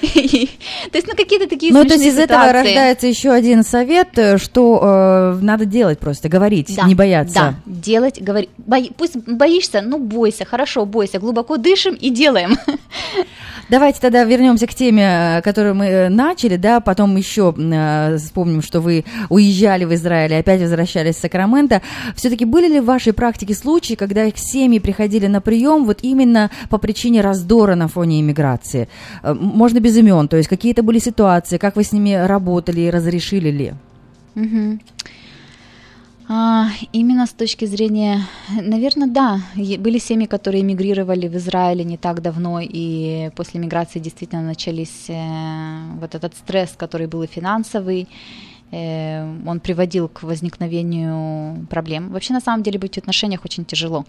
[0.02, 0.50] И-
[0.92, 4.38] То есть, ну, какие-то такие Ну, то есть из этого рождается еще один совет, э,
[4.38, 7.34] что э, надо делать просто, говорить, не бояться.
[7.34, 8.50] Да, делать, говорить.
[8.98, 12.58] Пусть боишься, ну бойся, хорошо, бойся, глубоко дышим и делаем.
[13.70, 19.06] Давайте тогда вернемся к теме, которую мы начали, да, потом еще э, вспомним, что вы
[19.30, 21.84] уезжали в Израиль и опять возвращались в Сакраменто.
[22.16, 26.50] Все-таки были ли в вашей практике случаи, когда их семьи приходили на прием вот именно
[26.70, 28.88] по причине раздора на фоне иммиграции?
[29.24, 32.90] Э, Можно без имен, то есть какие-то были ситуации, как вы с ними работали и
[32.90, 33.74] разрешили ли?
[34.36, 34.80] Мгм.
[36.32, 38.22] А, именно с точки зрения,
[38.62, 44.44] наверное, да, были семьи, которые эмигрировали в Израиле не так давно, и после миграции действительно
[44.44, 48.08] начались э, вот этот стресс, который был и финансовый,
[48.72, 52.10] он приводил к возникновению проблем.
[52.10, 54.06] Вообще, на самом деле, быть в отношениях очень тяжело.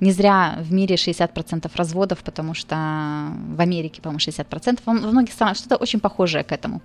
[0.00, 2.74] Не зря в мире 60% разводов, потому что
[3.56, 6.80] в Америке, по-моему, 60%, во во многих странах что-то очень похожее к этому.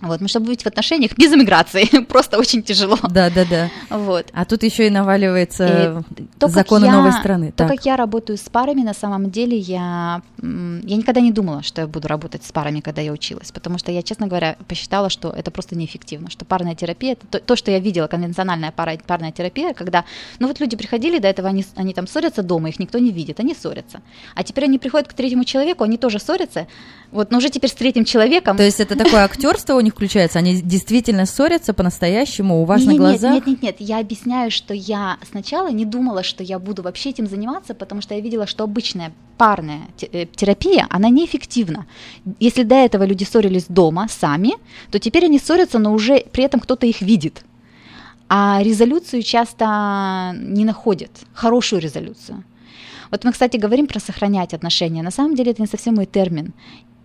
[0.00, 2.98] Вот, ну, чтобы быть в отношениях без эмиграции, просто очень тяжело.
[3.10, 3.70] Да, да, да.
[3.90, 4.26] Вот.
[4.32, 6.04] А тут еще и наваливается
[6.38, 7.50] То, как законы я- новой страны.
[7.50, 7.68] То, Так.
[7.68, 11.86] как я работаю с парами, на самом деле, я, я никогда не думала, что я
[11.86, 15.50] буду работать с парами, когда я училась, потому что я, честно говоря, посчитала, что это
[15.50, 19.74] просто неэффективно, что парная терапия, это то, то, что я видела, конвенциональная пара, парная терапия,
[19.74, 20.04] когда,
[20.38, 23.40] ну вот люди приходили, до этого они, они там ссорятся дома, их никто не видит,
[23.40, 24.00] они ссорятся.
[24.34, 26.66] А теперь они приходят к третьему человеку, они тоже ссорятся,
[27.10, 28.56] вот, но уже теперь с третьим человеком.
[28.56, 30.38] То есть это такое актерство у них включается?
[30.38, 33.34] Они действительно ссорятся по-настоящему у вас на Не-не-нет, глазах?
[33.34, 37.26] Нет, нет, нет, я объясняю, что я сначала не думала, что я буду вообще этим
[37.26, 39.80] заниматься, потому что я видела, что обычная парная
[40.12, 41.86] э, терапия, она неэффективна.
[42.40, 44.52] Если до этого люди ссорились дома сами,
[44.90, 47.42] то теперь они ссорятся, но уже при этом кто-то их видит.
[48.28, 52.44] А резолюцию часто не находят, хорошую резолюцию.
[53.10, 55.02] Вот мы, кстати, говорим про сохранять отношения.
[55.02, 56.52] На самом деле это не совсем мой термин.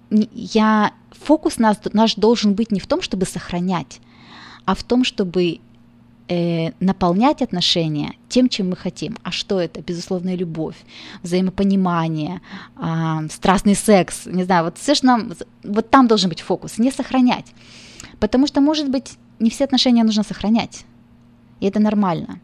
[0.10, 0.92] Не- Я,
[1.24, 4.00] фокус нас, наш должен быть не в том, чтобы сохранять,
[4.66, 5.60] а в том, чтобы
[6.30, 9.18] э, наполнять отношения тем, чем мы хотим.
[9.24, 9.82] А что это?
[9.82, 10.76] Безусловная любовь,
[11.24, 12.42] взаимопонимание,
[12.76, 15.34] а, страстный секс, не знаю, вот все, что нам,
[15.64, 17.46] вот там должен быть фокус, не сохранять.
[18.20, 20.86] Потому что, может быть, не все отношения нужно сохранять,
[21.60, 22.40] и это нормально.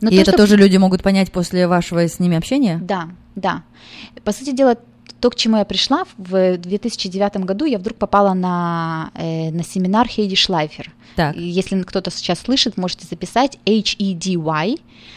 [0.00, 2.78] Но И то, это что- тоже люди могут понять после вашего с ними общения?
[2.82, 3.62] да, да.
[4.24, 4.76] По сути дела,
[5.24, 10.06] то, к чему я пришла, в 2009 году я вдруг попала на, э, на семинар
[10.06, 10.92] Хейди Шлайфер.
[11.16, 11.34] Так.
[11.34, 14.76] Если кто-то сейчас слышит, можете записать H-E-D-Y,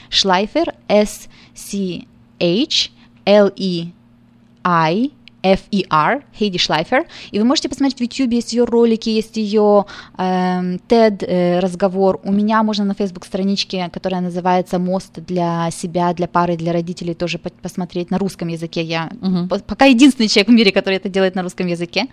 [0.10, 2.92] Шлайфер, S-C-H,
[3.26, 5.12] L-E-I,
[5.54, 7.06] F-E-R, Хейди Шлайфер.
[7.32, 9.86] И вы можете посмотреть в YouTube, есть ее ролики, есть ее
[10.18, 12.20] эм, э, разговор.
[12.24, 17.14] У меня можно на Facebook страничке, которая называется «Мост для себя, для пары, для родителей»
[17.14, 18.82] тоже по- посмотреть на русском языке.
[18.82, 19.10] Я
[19.50, 22.08] по- пока единственный человек в мире, который это делает на русском языке.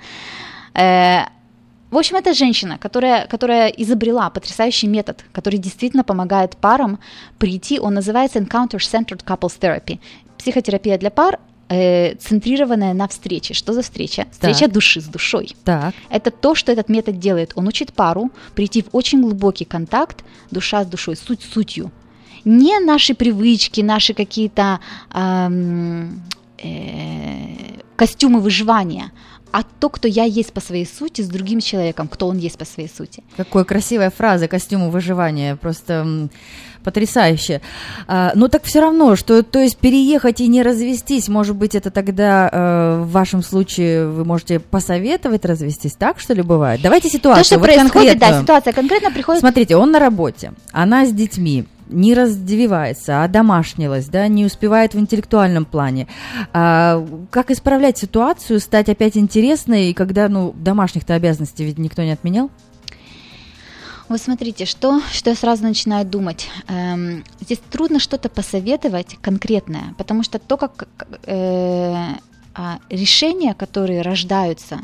[0.74, 1.22] Э,
[1.90, 6.98] в общем, это женщина, которая, которая изобрела потрясающий метод, который действительно помогает парам
[7.38, 7.78] прийти.
[7.78, 10.00] Он называется Encounter-Centered Couples Therapy.
[10.36, 13.54] Психотерапия для пар, э, центрированная на встрече.
[13.54, 14.26] Что за встреча?
[14.30, 15.56] Встреча души с душой.
[15.64, 15.94] Так.
[16.10, 17.52] Это то, что этот метод делает.
[17.54, 21.90] Он учит пару прийти в очень глубокий контакт душа с душой, суть сутью.
[22.44, 26.22] Не наши привычки, наши какие-то ам,
[26.58, 29.12] э, костюмы выживания,
[29.52, 32.64] а то, кто я есть по своей сути с другим человеком, кто он есть по
[32.64, 33.22] своей сути.
[33.36, 36.28] Какая красивая фраза костюму выживания, просто
[36.82, 37.60] потрясающе.
[38.06, 41.90] А, но так все равно, что, то есть переехать и не развестись, может быть, это
[41.90, 46.80] тогда э, в вашем случае вы можете посоветовать развестись, так что ли бывает?
[46.82, 47.42] Давайте ситуацию.
[47.42, 48.42] то, что вот происходит, да, конкретную.
[48.42, 54.28] ситуация конкретно приходит Смотрите, он на работе, она с детьми, не раздевается, а домашнилась, да,
[54.28, 56.08] не успевает в интеллектуальном плане.
[56.52, 62.50] А, как исправлять ситуацию, стать опять интересной, когда, ну, домашних-то обязанностей ведь никто не отменял?
[64.08, 66.48] Вот смотрите, что, что я сразу начинаю думать.
[66.68, 70.86] Эм, здесь трудно что-то посоветовать конкретное, потому что то, как
[71.24, 71.94] э,
[72.54, 74.80] а, решения, которые рождаются,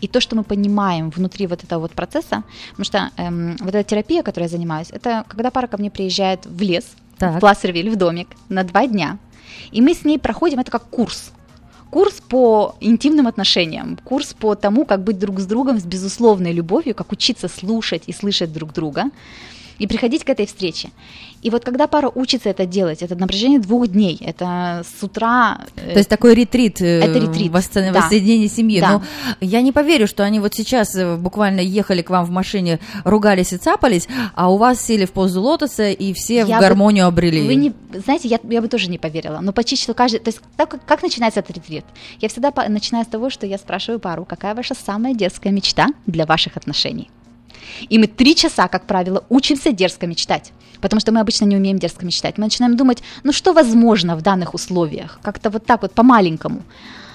[0.00, 3.84] и то, что мы понимаем внутри вот этого вот процесса, потому что эм, вот эта
[3.84, 6.84] терапия, которой я занимаюсь, это когда пара ко мне приезжает в лес,
[7.18, 7.36] Так.
[7.36, 9.18] в Плассервиль, в домик на два дня,
[9.72, 11.32] и мы с ней проходим это как курс.
[11.90, 16.94] Курс по интимным отношениям, курс по тому, как быть друг с другом с безусловной любовью,
[16.94, 19.10] как учиться слушать и слышать друг друга.
[19.80, 20.90] И приходить к этой встрече.
[21.42, 25.62] И вот когда пара учится это делать, это на протяжении двух дней, это с утра...
[25.76, 28.00] э, То есть такой ретрит, э, Это ретрит, восста- да.
[28.02, 28.78] воссоединение семьи.
[28.80, 28.90] Да.
[28.92, 29.02] Но
[29.40, 33.54] я не поверю, что они вот сейчас э, буквально ехали к вам в машине, ругались
[33.54, 37.06] и цапались, а у вас сели в позу лотоса и все в Я бы- гармонию
[37.06, 37.46] обрели.
[37.46, 37.72] Вы не,
[38.04, 40.84] знаете, я, я бы тоже не поверила, но почти что каждый, то есть так, как,
[40.84, 41.86] как начинается этот ретрит?
[42.20, 45.86] Я всегда по- начинаю с того, что я спрашиваю пару, какая ваша самая детская мечта
[46.06, 47.10] для ваших отношений?
[47.88, 50.52] И мы три часа, как правило, учимся дерзко мечтать.
[50.80, 52.38] Потому что мы обычно не умеем дерзко мечтать.
[52.38, 55.18] Мы начинаем думать, ну что возможно в данных условиях?
[55.22, 56.62] Как-то вот так вот по-маленькому.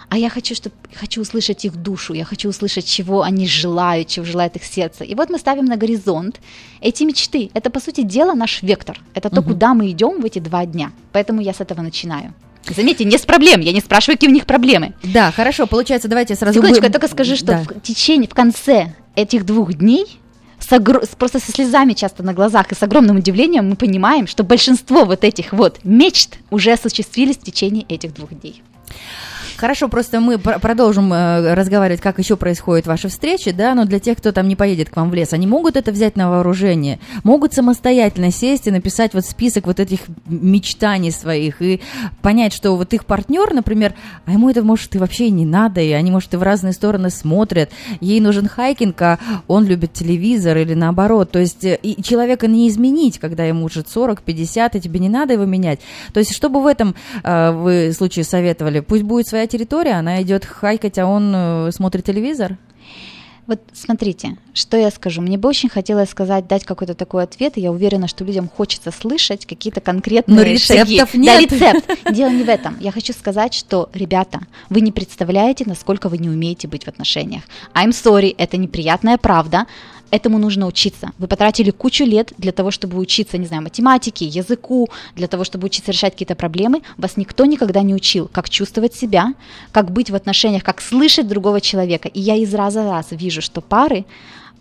[0.08, 4.24] А я хочу, чтобы, хочу услышать их душу, я хочу услышать, чего они желают, чего
[4.24, 5.04] желает их сердце.
[5.04, 6.40] И вот мы ставим на горизонт
[6.80, 7.50] эти мечты.
[7.56, 9.00] Это, по сути дела, наш вектор.
[9.16, 10.92] Это то, куда мы идем в эти два дня.
[11.12, 12.34] Поэтому я с этого начинаю.
[12.70, 14.94] Заметьте, не с проблем, я не спрашиваю, какие у них проблемы.
[15.04, 16.54] Да, хорошо, получается, давайте сразу...
[16.54, 17.64] Секундочку, бы- я только скажу, что Да.
[17.64, 20.20] в течение, в конце этих двух дней
[20.60, 24.44] с огр- просто со слезами часто на глазах и с огромным удивлением мы понимаем, что
[24.44, 28.62] большинство вот этих вот мечт уже осуществились в течение этих двух дней.
[29.58, 34.00] Хорошо, просто мы пр- продолжим э, разговаривать, как еще происходят ваши встречи, да, но для
[34.00, 37.00] тех, кто там не поедет к вам в лес, они могут это взять на вооружение,
[37.24, 41.80] могут самостоятельно сесть и написать вот список вот этих мечтаний своих и
[42.22, 43.94] понять, что вот их партнер, например,
[44.26, 47.10] а ему это может и вообще не надо, и они, может, и в разные стороны
[47.10, 47.70] смотрят,
[48.02, 52.68] ей нужен хайкинг, а он любит телевизор или наоборот, то есть э, и человека не
[52.68, 55.80] изменить, когда ему уже 40, 50, и тебе не надо его менять,
[56.12, 60.46] то есть чтобы в этом э, вы случае советовали, пусть будет своя территория, она идет
[60.46, 62.58] хайкать, а он э, смотрит телевизор?
[63.48, 65.22] Вот смотрите, что я скажу.
[65.22, 68.90] Мне бы очень хотелось сказать, дать какой-то такой ответ, и я уверена, что людям хочется
[68.92, 71.20] слышать какие-то конкретные Но рецептов шаги.
[71.20, 71.50] нет.
[71.52, 72.00] Да, рецепт.
[72.12, 72.76] Дело не в этом.
[72.80, 77.44] Я хочу сказать, что, ребята, вы не представляете, насколько вы не умеете быть в отношениях.
[77.76, 79.68] I'm sorry, это неприятная правда.
[80.12, 81.12] Этому нужно учиться.
[81.18, 85.66] Вы потратили кучу лет для того, чтобы учиться, не знаю, математике, языку, для того, чтобы
[85.66, 86.82] учиться решать какие-то проблемы.
[86.98, 89.34] Вас никто никогда не учил, как чувствовать себя,
[89.72, 92.08] как быть в отношениях, как слышать другого человека.
[92.08, 94.06] И я из раза в раз вижу, что пары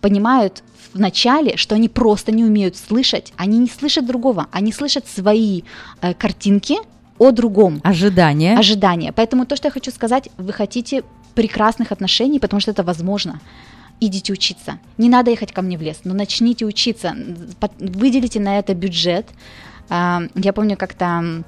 [0.00, 5.06] понимают в начале, что они просто не умеют слышать, они не слышат другого, они слышат
[5.08, 5.62] свои
[6.02, 6.76] э, картинки
[7.18, 8.56] о другом Ожидание.
[8.58, 9.12] ожидания.
[9.12, 11.02] Поэтому то, что я хочу сказать, вы хотите
[11.34, 13.40] прекрасных отношений, потому что это возможно.
[14.00, 14.78] Идите учиться.
[14.98, 17.16] Не надо ехать ко мне в лес, но начните учиться.
[17.78, 19.26] Выделите на это бюджет.
[19.88, 21.44] А, Я помню, как-то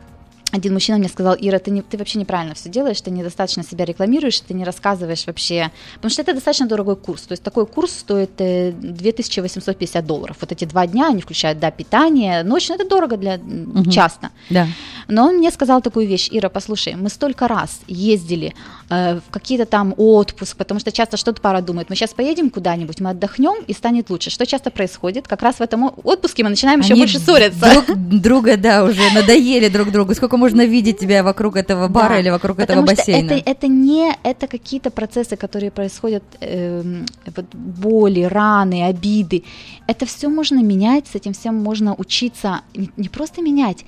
[0.53, 3.85] один мужчина мне сказал, Ира, ты, не, ты вообще неправильно все делаешь, ты недостаточно себя
[3.85, 7.23] рекламируешь, ты не рассказываешь вообще, потому что это достаточно дорогой курс.
[7.23, 10.37] То есть такой курс стоит э, 2850 долларов.
[10.41, 13.91] Вот эти два дня, они включают, да, питание, ночь, но это дорого для Мгм.
[13.91, 14.31] часто.
[14.51, 14.67] Да.
[15.09, 18.55] Но он мне сказал такую вещь, Ира, послушай, мы столько раз ездили
[18.89, 23.01] э, в какие-то там отпуск, потому что часто что-то пара думает, мы сейчас поедем куда-нибудь,
[23.01, 24.31] мы отдохнем и станет лучше.
[24.31, 25.27] Что часто происходит?
[25.29, 27.83] Как раз в этом отпуске мы начинаем еще Они больше ссориться.
[27.87, 30.15] Друг друга, да, уже надоели друг другу.
[30.15, 33.33] Сколько можно видеть тебя вокруг этого бара Да, или вокруг этого бассейна?
[33.33, 39.43] Это, это не это какие-то процессы, которые происходят, эм, вот боли, раны, обиды.
[39.87, 43.85] Это все можно менять, с этим всем можно учиться, не, не просто менять.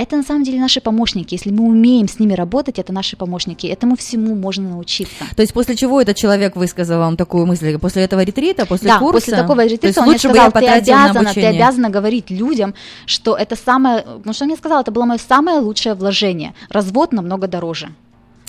[0.00, 1.34] Это на самом деле наши помощники.
[1.34, 3.66] Если мы умеем с ними работать, это наши помощники.
[3.66, 5.24] Этому всему можно научиться.
[5.36, 7.78] То есть после чего этот человек высказал вам такую мысль?
[7.78, 9.20] После этого ретрита, после да, курса?
[9.20, 13.56] после такого ретрита он мне сказал, я ты обязана, ты обязана говорить людям, что это
[13.56, 16.54] самое, потому что он мне сказал, это было мое самое лучшее вложение.
[16.70, 17.90] Развод намного дороже.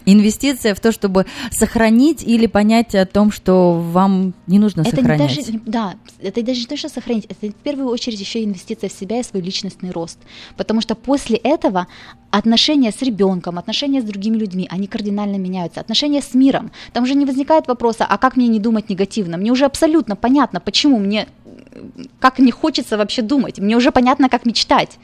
[0.06, 4.96] Инвестиция в то, чтобы сохранить или понять о том, что вам не нужно Это не
[4.98, 5.36] сохранять.
[5.36, 8.90] даже, не- да, это даже не то, что сохранить, это в первую очередь еще инвестиция
[8.90, 10.20] в себя и свой личностный рост.
[10.58, 11.88] Потому что после этого
[12.32, 15.82] отношения с ребенком, отношения с другими людьми, они кардинально меняются.
[15.82, 16.72] Отношения с миром.
[16.94, 19.38] Там уже не возникает вопроса, а как мне не думать негативно?
[19.38, 21.28] Мне уже абсолютно понятно, почему мне,
[22.20, 23.60] как мне хочется вообще думать.
[23.60, 24.98] Мне уже понятно, как мечтать.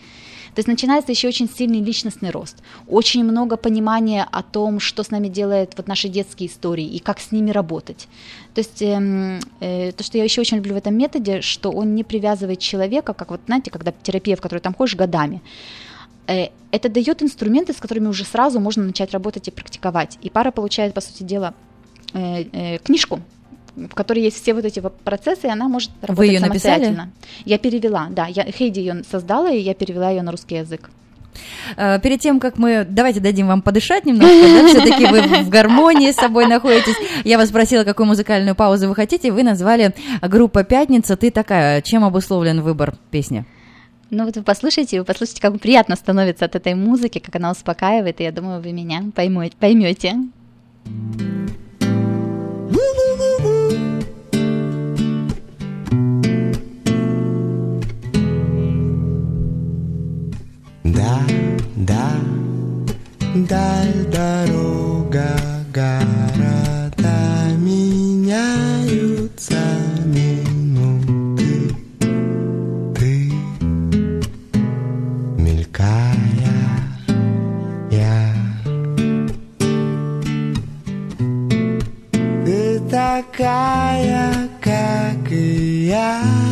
[0.57, 5.11] То есть начинается еще очень сильный личностный рост, очень много понимания о том, что с
[5.11, 8.07] нами делают вот наши детские истории и как с ними работать.
[8.55, 11.93] То есть эм, э, то, что я еще очень люблю в этом методе, что он
[11.93, 15.43] не привязывает человека, как вот знаете, когда терапия, в которой там ходишь годами,
[16.25, 20.17] э, это дает инструменты, с которыми уже сразу можно начать работать и практиковать.
[20.23, 21.53] И пара получает, по сути дела,
[22.13, 23.21] э, э, книжку,
[23.77, 26.83] в которой есть все вот эти вот процессы, и она может работать её написали?
[26.83, 27.11] самостоятельно.
[27.45, 30.89] Я перевела, да, я Хейди ее создала, и я перевела ее на русский язык.
[31.75, 32.85] Э, Перед тем, как мы...
[32.89, 34.67] Давайте дадим вам подышать немножко, да?
[34.83, 36.95] Все-таки вы в гармонии с собой находитесь.
[37.23, 41.15] Я вас спросила, какую музыкальную паузу вы хотите, вы назвали группа «Пятница».
[41.15, 41.81] Ты такая.
[41.81, 43.45] Чем обусловлен выбор песни?
[44.09, 48.21] Ну вот вы послушайте, вы послушайте, как приятно становится от этой музыки, как она успокаивает,
[48.21, 49.55] и я думаю, вы меня поймете.
[49.59, 50.15] поймете.
[61.07, 61.21] Да,
[61.77, 62.05] да,
[63.47, 65.29] даль дорога,
[65.73, 68.75] города меняются
[70.03, 71.71] минуты.
[72.93, 73.31] Ты,
[75.37, 76.17] мелькая,
[77.89, 78.33] я.
[82.45, 86.46] Ты такая, как и я.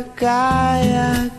[0.00, 1.30] Ты такая,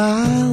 [0.00, 0.49] Так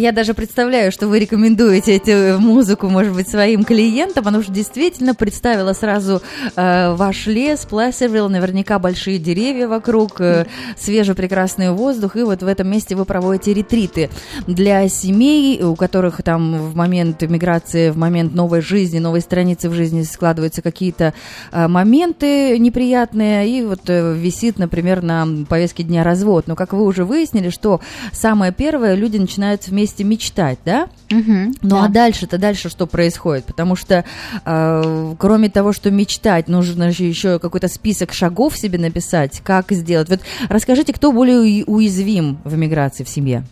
[0.00, 5.14] Я даже представляю, что вы рекомендуете эту музыку, может быть, своим клиентам, потому что действительно
[5.14, 6.22] представила сразу
[6.56, 10.46] э, ваш лес, Плессервилл, наверняка большие деревья вокруг, э,
[10.78, 14.08] свежий прекрасный воздух, и вот в этом месте вы проводите ретриты
[14.46, 19.74] для семей, у которых там в момент миграции, в момент новой жизни, новой страницы в
[19.74, 21.12] жизни складываются какие-то
[21.52, 26.46] э, моменты неприятные, и вот э, висит, например, на повестке дня развод.
[26.46, 27.82] Но, как вы уже выяснили, что
[28.14, 30.88] самое первое, люди начинают вместе мечтать, да?
[31.10, 31.84] Мгм, Ну да.
[31.84, 33.44] а дальше-то дальше что происходит?
[33.44, 34.04] Потому что
[34.44, 40.08] э, кроме того, что мечтать, нужно же еще какой-то список шагов себе написать, как сделать.
[40.08, 43.44] Вот расскажите, кто более уязвим в миграции в семье?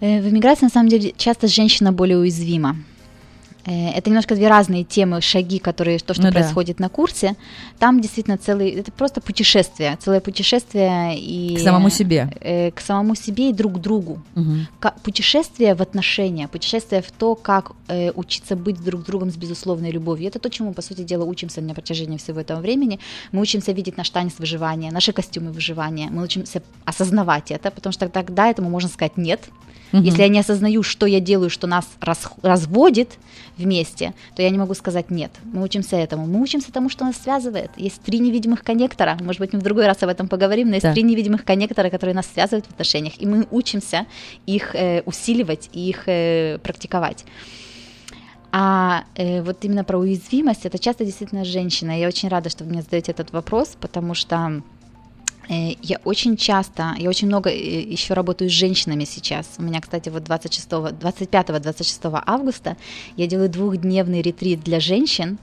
[0.00, 2.76] Э, В эмиграции, на самом деле, часто женщина более уязвима.
[3.66, 6.38] Э, Это немножко две разные темы, шаги, которые, то, что Ну да.
[6.40, 7.36] происходит на курсе.
[7.78, 11.56] Там действительно целый, это просто путешествие, целое путешествие и...
[11.56, 12.28] К самому себе.
[12.40, 14.22] э, К самому себе и друг к другу.
[14.80, 19.90] Ка- Путешествие в отношения, путешествие в то, как э, учиться быть друг другом с безусловной
[19.90, 20.28] любовью.
[20.28, 22.98] Это то, чему, по сути дела, учимся на протяжении всего этого времени.
[23.32, 26.08] Мы учимся видеть наш танец выживания, наши костюмы выживания.
[26.10, 29.48] Мы учимся осознавать это, потому что тогда этому можно сказать «нет».
[29.92, 30.04] Мгм.
[30.04, 33.18] Если я не осознаю, что я делаю, что нас рас- разводит
[33.56, 35.32] вместе, то я не могу сказать «нет».
[35.44, 36.26] Мы учимся этому.
[36.26, 37.70] Мы учимся тому, что нас связывает.
[37.76, 39.18] Есть три невидимых коннектора.
[39.20, 40.92] Может быть, мы в другой раз об этом поговорим, но есть Да.
[40.92, 44.06] три невидимых коннектора, которые нас связывают в отношениях, и мы учимся
[44.46, 47.24] их э, усиливать и их э, практиковать.
[48.52, 51.98] А э, вот именно про уязвимость, это часто действительно женщина.
[51.98, 54.62] Я очень рада, что вы мне задаете этот вопрос, потому что
[55.50, 59.48] я очень часто, я очень много э, еще работаю с женщинами сейчас.
[59.58, 62.76] У меня, кстати, вот 26, 25-26 августа
[63.16, 65.38] я делаю двухдневный ретрит для женщин,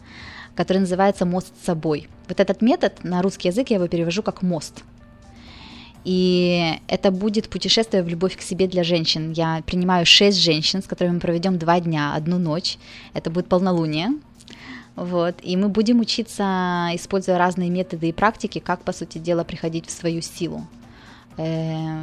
[0.55, 2.08] который называется «Мост с собой».
[2.30, 4.84] Вот этот метод на русский язык я его перевожу как «мост».
[6.05, 9.34] И это будет путешествие в любовь к себе для женщин.
[9.34, 12.78] Я принимаю шесть женщин, с которыми мы проведем два дня, одну ночь.
[13.14, 14.12] Это будет полнолуние.
[14.98, 15.36] Вот.
[15.43, 19.91] И мы будем учиться, используя разные методы и практики, как, по сути дела, приходить в
[19.91, 20.66] свою силу.
[21.38, 22.02] Э,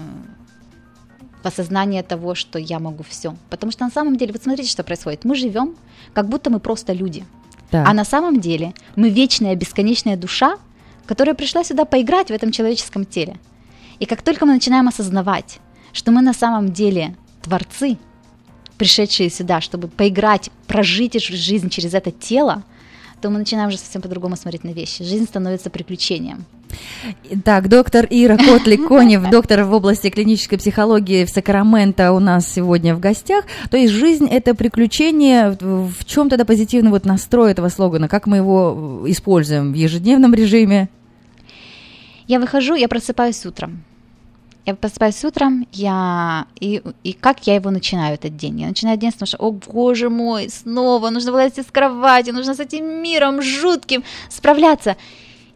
[1.42, 3.34] в осознание того, что я могу все.
[3.50, 5.24] Потому что на самом деле, вот смотрите, что происходит.
[5.24, 5.74] Мы живем,
[6.12, 7.24] как будто мы просто люди.
[7.70, 7.86] Так.
[7.86, 10.56] А на самом деле мы вечная, бесконечная душа,
[11.04, 13.36] которая пришла сюда поиграть в этом человеческом теле.
[13.98, 15.58] И как только мы начинаем осознавать,
[15.92, 17.98] что мы на самом деле творцы,
[18.78, 22.62] пришедшие сюда, чтобы поиграть, прожить жизнь через это тело,
[23.24, 25.02] то мы начинаем уже совсем по-другому смотреть на вещи.
[25.02, 26.44] Жизнь становится приключением.
[27.42, 33.00] Так, доктор Ира Котлик-Конев, доктор в области клинической психологии в Сакраменто у нас сегодня в
[33.00, 33.46] гостях.
[33.70, 35.56] То есть жизнь– это приключение.
[35.58, 38.08] В чем тогда позитивный вот настрой этого слогана?
[38.08, 40.90] Как мы его э, используем в ежедневном режиме?
[42.26, 43.84] Я выхожу, я просыпаюсь утром.
[44.66, 48.60] Я просыпаюсь утром, я и, и как я его начинаю этот день?
[48.60, 52.54] Я начинаю день с того, что, о боже мой, снова нужно вылазить из кровати, нужно
[52.54, 54.96] с этим миром жутким справляться.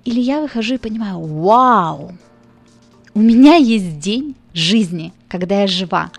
[0.04, 2.12] Или я выхожу и понимаю, вау,
[3.14, 6.11] у меня есть день жизни, когда я жива,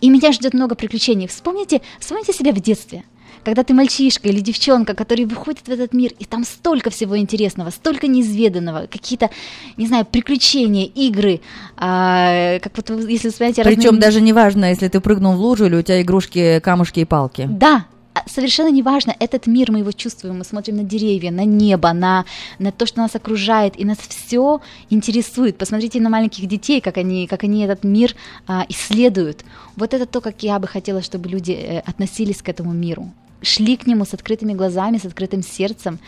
[0.00, 1.28] и меня ждет много приключений.
[1.28, 3.04] Вспомните, вспомните себя в детстве–
[3.44, 7.70] когда ты мальчишка или девчонка, который выходит в этот мир, и там столько всего интересного,
[7.70, 9.30] столько неизведанного, какие-то,
[9.76, 11.40] не знаю, приключения, игры,
[11.76, 14.00] а, как вот если вспоминать Причем разные...
[14.00, 17.46] даже не важно, если ты прыгнул в лужу или у тебя игрушки, камушки и палки.
[17.50, 17.86] Да,
[18.18, 22.24] а, совершенно неважно, этот мир мы его чувствуем, мы смотрим на деревья, на небо, на,
[22.58, 24.60] на то, что нас окружает, и нас все
[24.90, 25.56] интересует.
[25.58, 28.14] Посмотрите на маленьких детей, как они, как они этот мир
[28.46, 29.44] а, исследуют.
[29.76, 33.12] Вот это то, как я бы хотела, чтобы люди э, относились к этому миру
[33.42, 35.98] шли к нему с открытыми глазами, с открытым сердцем,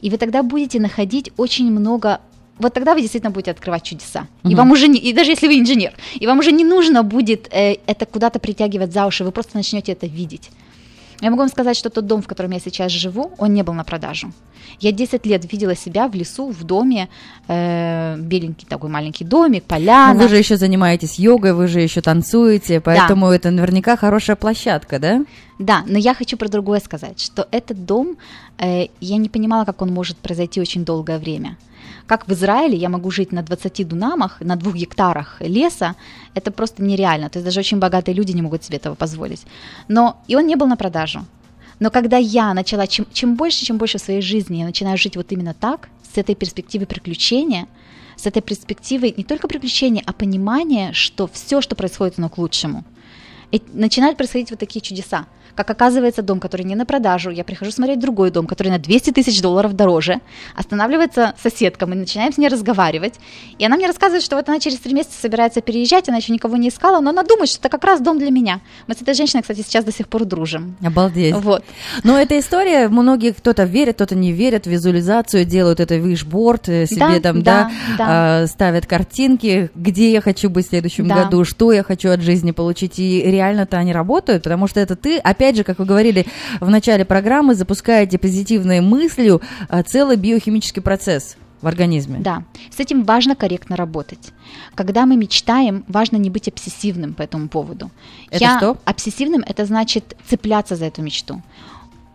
[0.00, 2.20] и вы тогда будете находить очень много
[2.60, 4.26] вот тогда вы действительно будете открывать чудеса.
[4.44, 4.52] Угу.
[4.52, 7.48] И вам уже не, и даже если вы инженер, и вам уже не нужно будет
[7.50, 10.50] э, это куда-то притягивать за уши, вы просто начнете это видеть.
[11.20, 13.74] Я могу вам сказать, что тот дом, в котором я сейчас живу, он не был
[13.74, 14.32] на продажу.
[14.80, 17.08] Я 10 лет видела себя в лесу, в доме,
[17.48, 20.14] э, беленький такой маленький домик, поляна.
[20.14, 23.36] Но вы же еще занимаетесь йогой, вы же еще танцуете, поэтому да.
[23.36, 25.24] это наверняка хорошая площадка, да?
[25.58, 28.16] Да, но я хочу про другое сказать, что этот дом,
[28.58, 31.58] э, я не понимала, как он может произойти очень долгое время.
[32.06, 35.94] Как в Израиле я могу жить на 20 дунамах, на двух гектарах леса,
[36.34, 37.28] это просто нереально.
[37.28, 39.42] То есть даже очень богатые люди не могут себе этого позволить.
[39.88, 41.24] Но и он не был на продажу.
[41.80, 45.16] Но когда я начала, чем, чем больше, чем больше в своей жизни я начинаю жить
[45.16, 47.66] вот именно так, с этой перспективы приключения,
[48.16, 52.84] с этой перспективы не только приключения, а понимания, что все, что происходит, оно к лучшему.
[53.50, 55.26] И начинают происходить вот такие чудеса.
[55.60, 59.10] Как оказывается, дом, который не на продажу, я прихожу смотреть другой дом, который на 200
[59.10, 60.22] тысяч долларов дороже,
[60.56, 63.16] останавливается соседка, мы начинаем с ней разговаривать,
[63.58, 66.56] и она мне рассказывает, что вот она через три месяца собирается переезжать, она еще никого
[66.56, 68.62] не искала, но она думает, что это как раз дом для меня.
[68.86, 70.76] Мы с этой женщиной, кстати, сейчас до сих пор дружим.
[70.82, 71.34] Обалдеть.
[71.34, 71.62] Вот.
[72.04, 77.00] Но эта история, многие кто-то верит, кто-то не верит визуализацию, делают это вишборд, э, себе
[77.00, 78.42] да, там, да, да, да.
[78.44, 81.24] Э, ставят картинки, где я хочу быть в следующем да.
[81.24, 85.18] году, что я хочу от жизни получить, и реально-то они работают, потому что это ты,
[85.18, 86.26] опять опять же, как вы говорили
[86.60, 92.20] в начале программы, запускаете позитивной мыслью а, целый биохимический процесс в организме.
[92.20, 94.30] Да, с этим важно корректно работать.
[94.76, 97.90] Когда мы мечтаем, важно не быть обсессивным по этому поводу.
[98.30, 98.78] Это Я что?
[98.84, 101.42] Обсессивным это значит цепляться за эту мечту.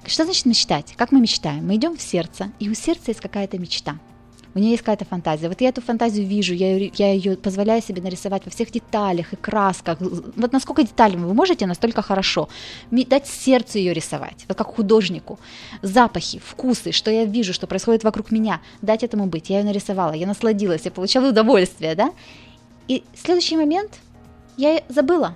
[0.05, 0.93] Что значит мечтать?
[0.95, 1.67] Как мы мечтаем?
[1.67, 3.97] Мы идем в сердце, и у сердца есть какая-то мечта
[4.55, 5.49] у нее есть какая-то фантазия.
[5.49, 9.35] Вот я эту фантазию вижу, я, я ее позволяю себе нарисовать во всех деталях и
[9.35, 9.97] красках.
[9.99, 12.47] Вот насколько детально вы можете, настолько хорошо.
[12.89, 15.39] Дать сердцу ее рисовать, вот как художнику.
[15.81, 18.61] Запахи, вкусы, что я вижу, что происходит вокруг меня.
[18.81, 19.49] Дать этому быть.
[19.49, 22.11] Я ее нарисовала, я насладилась, я получала удовольствие, да?
[22.87, 23.91] И следующий момент
[24.55, 25.35] я забыла.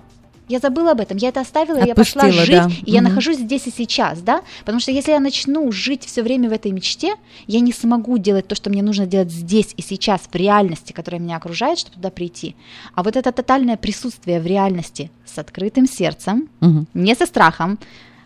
[0.50, 2.64] Я забыла об этом, я это оставила, Отпустила, я пошла жить, да.
[2.64, 2.90] и угу.
[2.90, 6.52] я нахожусь здесь и сейчас, да, потому что если я начну жить все время в
[6.52, 7.14] этой мечте,
[7.46, 11.20] я не смогу делать то, что мне нужно делать здесь и сейчас, в реальности, которая
[11.20, 12.56] меня окружает, чтобы туда прийти.
[12.96, 16.86] А вот это тотальное присутствие в реальности с открытым сердцем, угу.
[16.94, 17.78] не со страхом,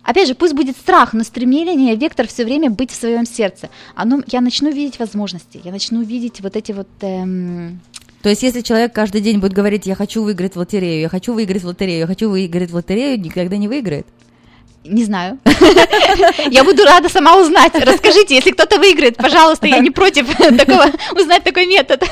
[0.04, 3.70] Опять же, пусть будет страх, но стремление, вектор все время быть в своем сердце.
[3.94, 7.80] Оно, я начну видеть возможности, я начну видеть вот эти вот эм,
[8.24, 11.34] то есть, если человек каждый день будет говорить, я хочу выиграть в лотерею, я хочу
[11.34, 14.06] выиграть в лотерею, я хочу выиграть в лотерею, никогда не выиграет.
[14.84, 15.38] Не знаю.
[16.50, 17.72] Я буду рада сама узнать.
[17.74, 20.86] Расскажите, если кто-то выиграет, пожалуйста, я не против такого,
[21.18, 22.02] узнать такой метод.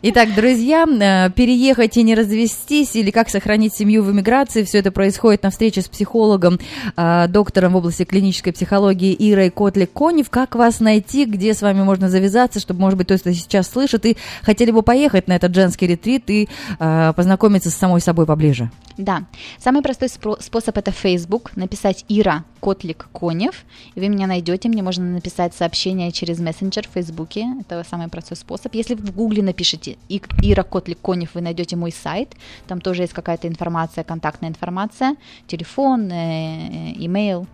[0.00, 4.90] Итак, друзья, э, переехать и не развестись, или как сохранить семью в эмиграции, все это
[4.90, 6.58] происходит на встрече с психологом,
[6.96, 10.30] э, доктором в области клинической психологии Ирой Котлик-Конев.
[10.30, 14.06] Как вас найти, где с вами можно завязаться, чтобы, может быть, то, что сейчас слышит,
[14.06, 16.48] и хотели бы поехать на этот женский ретрит и
[16.78, 18.70] э, познакомиться с самой собой поближе?
[18.96, 19.24] Да,
[19.58, 23.64] самый простой способ это Facebook, написать Ира Котлик Конев,
[23.94, 28.36] и вы меня найдете, мне можно написать сообщение через мессенджер в Фейсбуке, это самый простой
[28.36, 28.74] способ.
[28.74, 32.34] Если вы в Гугле напишите Ира Котлик Конев, вы найдете мой сайт,
[32.68, 35.16] там тоже есть какая-то информация, контактная информация,
[35.48, 37.46] телефон, э, э, имейл,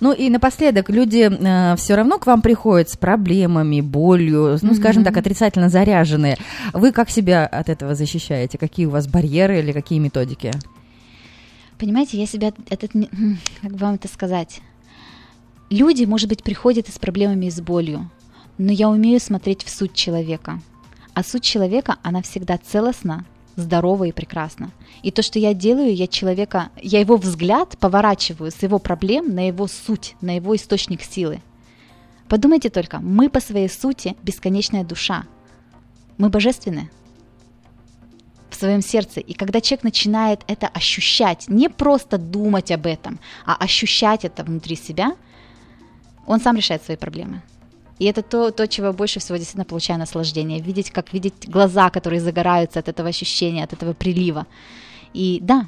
[0.00, 4.74] ну и напоследок, люди э, все равно к вам приходят с проблемами, болью, ну, mm-hmm.
[4.74, 6.36] скажем так, отрицательно заряженные.
[6.74, 8.58] Вы как себя от этого защищаете?
[8.58, 10.52] Какие у вас барьеры или какие методики?
[11.78, 12.92] Понимаете, я себя, этот,
[13.62, 14.60] как вам это сказать,
[15.70, 18.10] люди, может быть, приходят с проблемами и с болью,
[18.58, 20.60] но я умею смотреть в суть человека.
[21.12, 23.24] А суть человека, она всегда целостна,
[23.56, 24.70] здорово и прекрасно.
[25.02, 29.48] И то, что я делаю, я человека, я его взгляд поворачиваю с его проблем на
[29.48, 31.40] его суть, на его источник силы.
[32.28, 35.24] Подумайте только, мы по своей сути бесконечная душа.
[36.18, 36.90] мы божественны
[38.50, 39.20] в своем сердце.
[39.20, 44.76] И когда человек начинает это ощущать, не просто думать об этом, а ощущать это внутри
[44.76, 45.16] себя,
[46.26, 47.42] он сам решает свои проблемы.
[47.98, 50.60] И это то, то, чего больше всего действительно получаю наслаждение.
[50.60, 54.46] Видеть, как видеть глаза, которые загораются от этого ощущения, от этого прилива.
[55.14, 55.66] И да,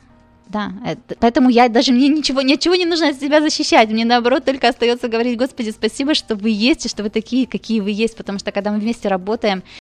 [0.48, 3.90] да, это, поэтому я даже мне ничего, ничего не нужно от себя защищать.
[3.90, 7.80] Мне наоборот только остается говорить, Господи, спасибо, что вы есть и что вы такие, какие
[7.80, 8.16] вы есть.
[8.16, 9.62] Потому что когда мы вместе работаем,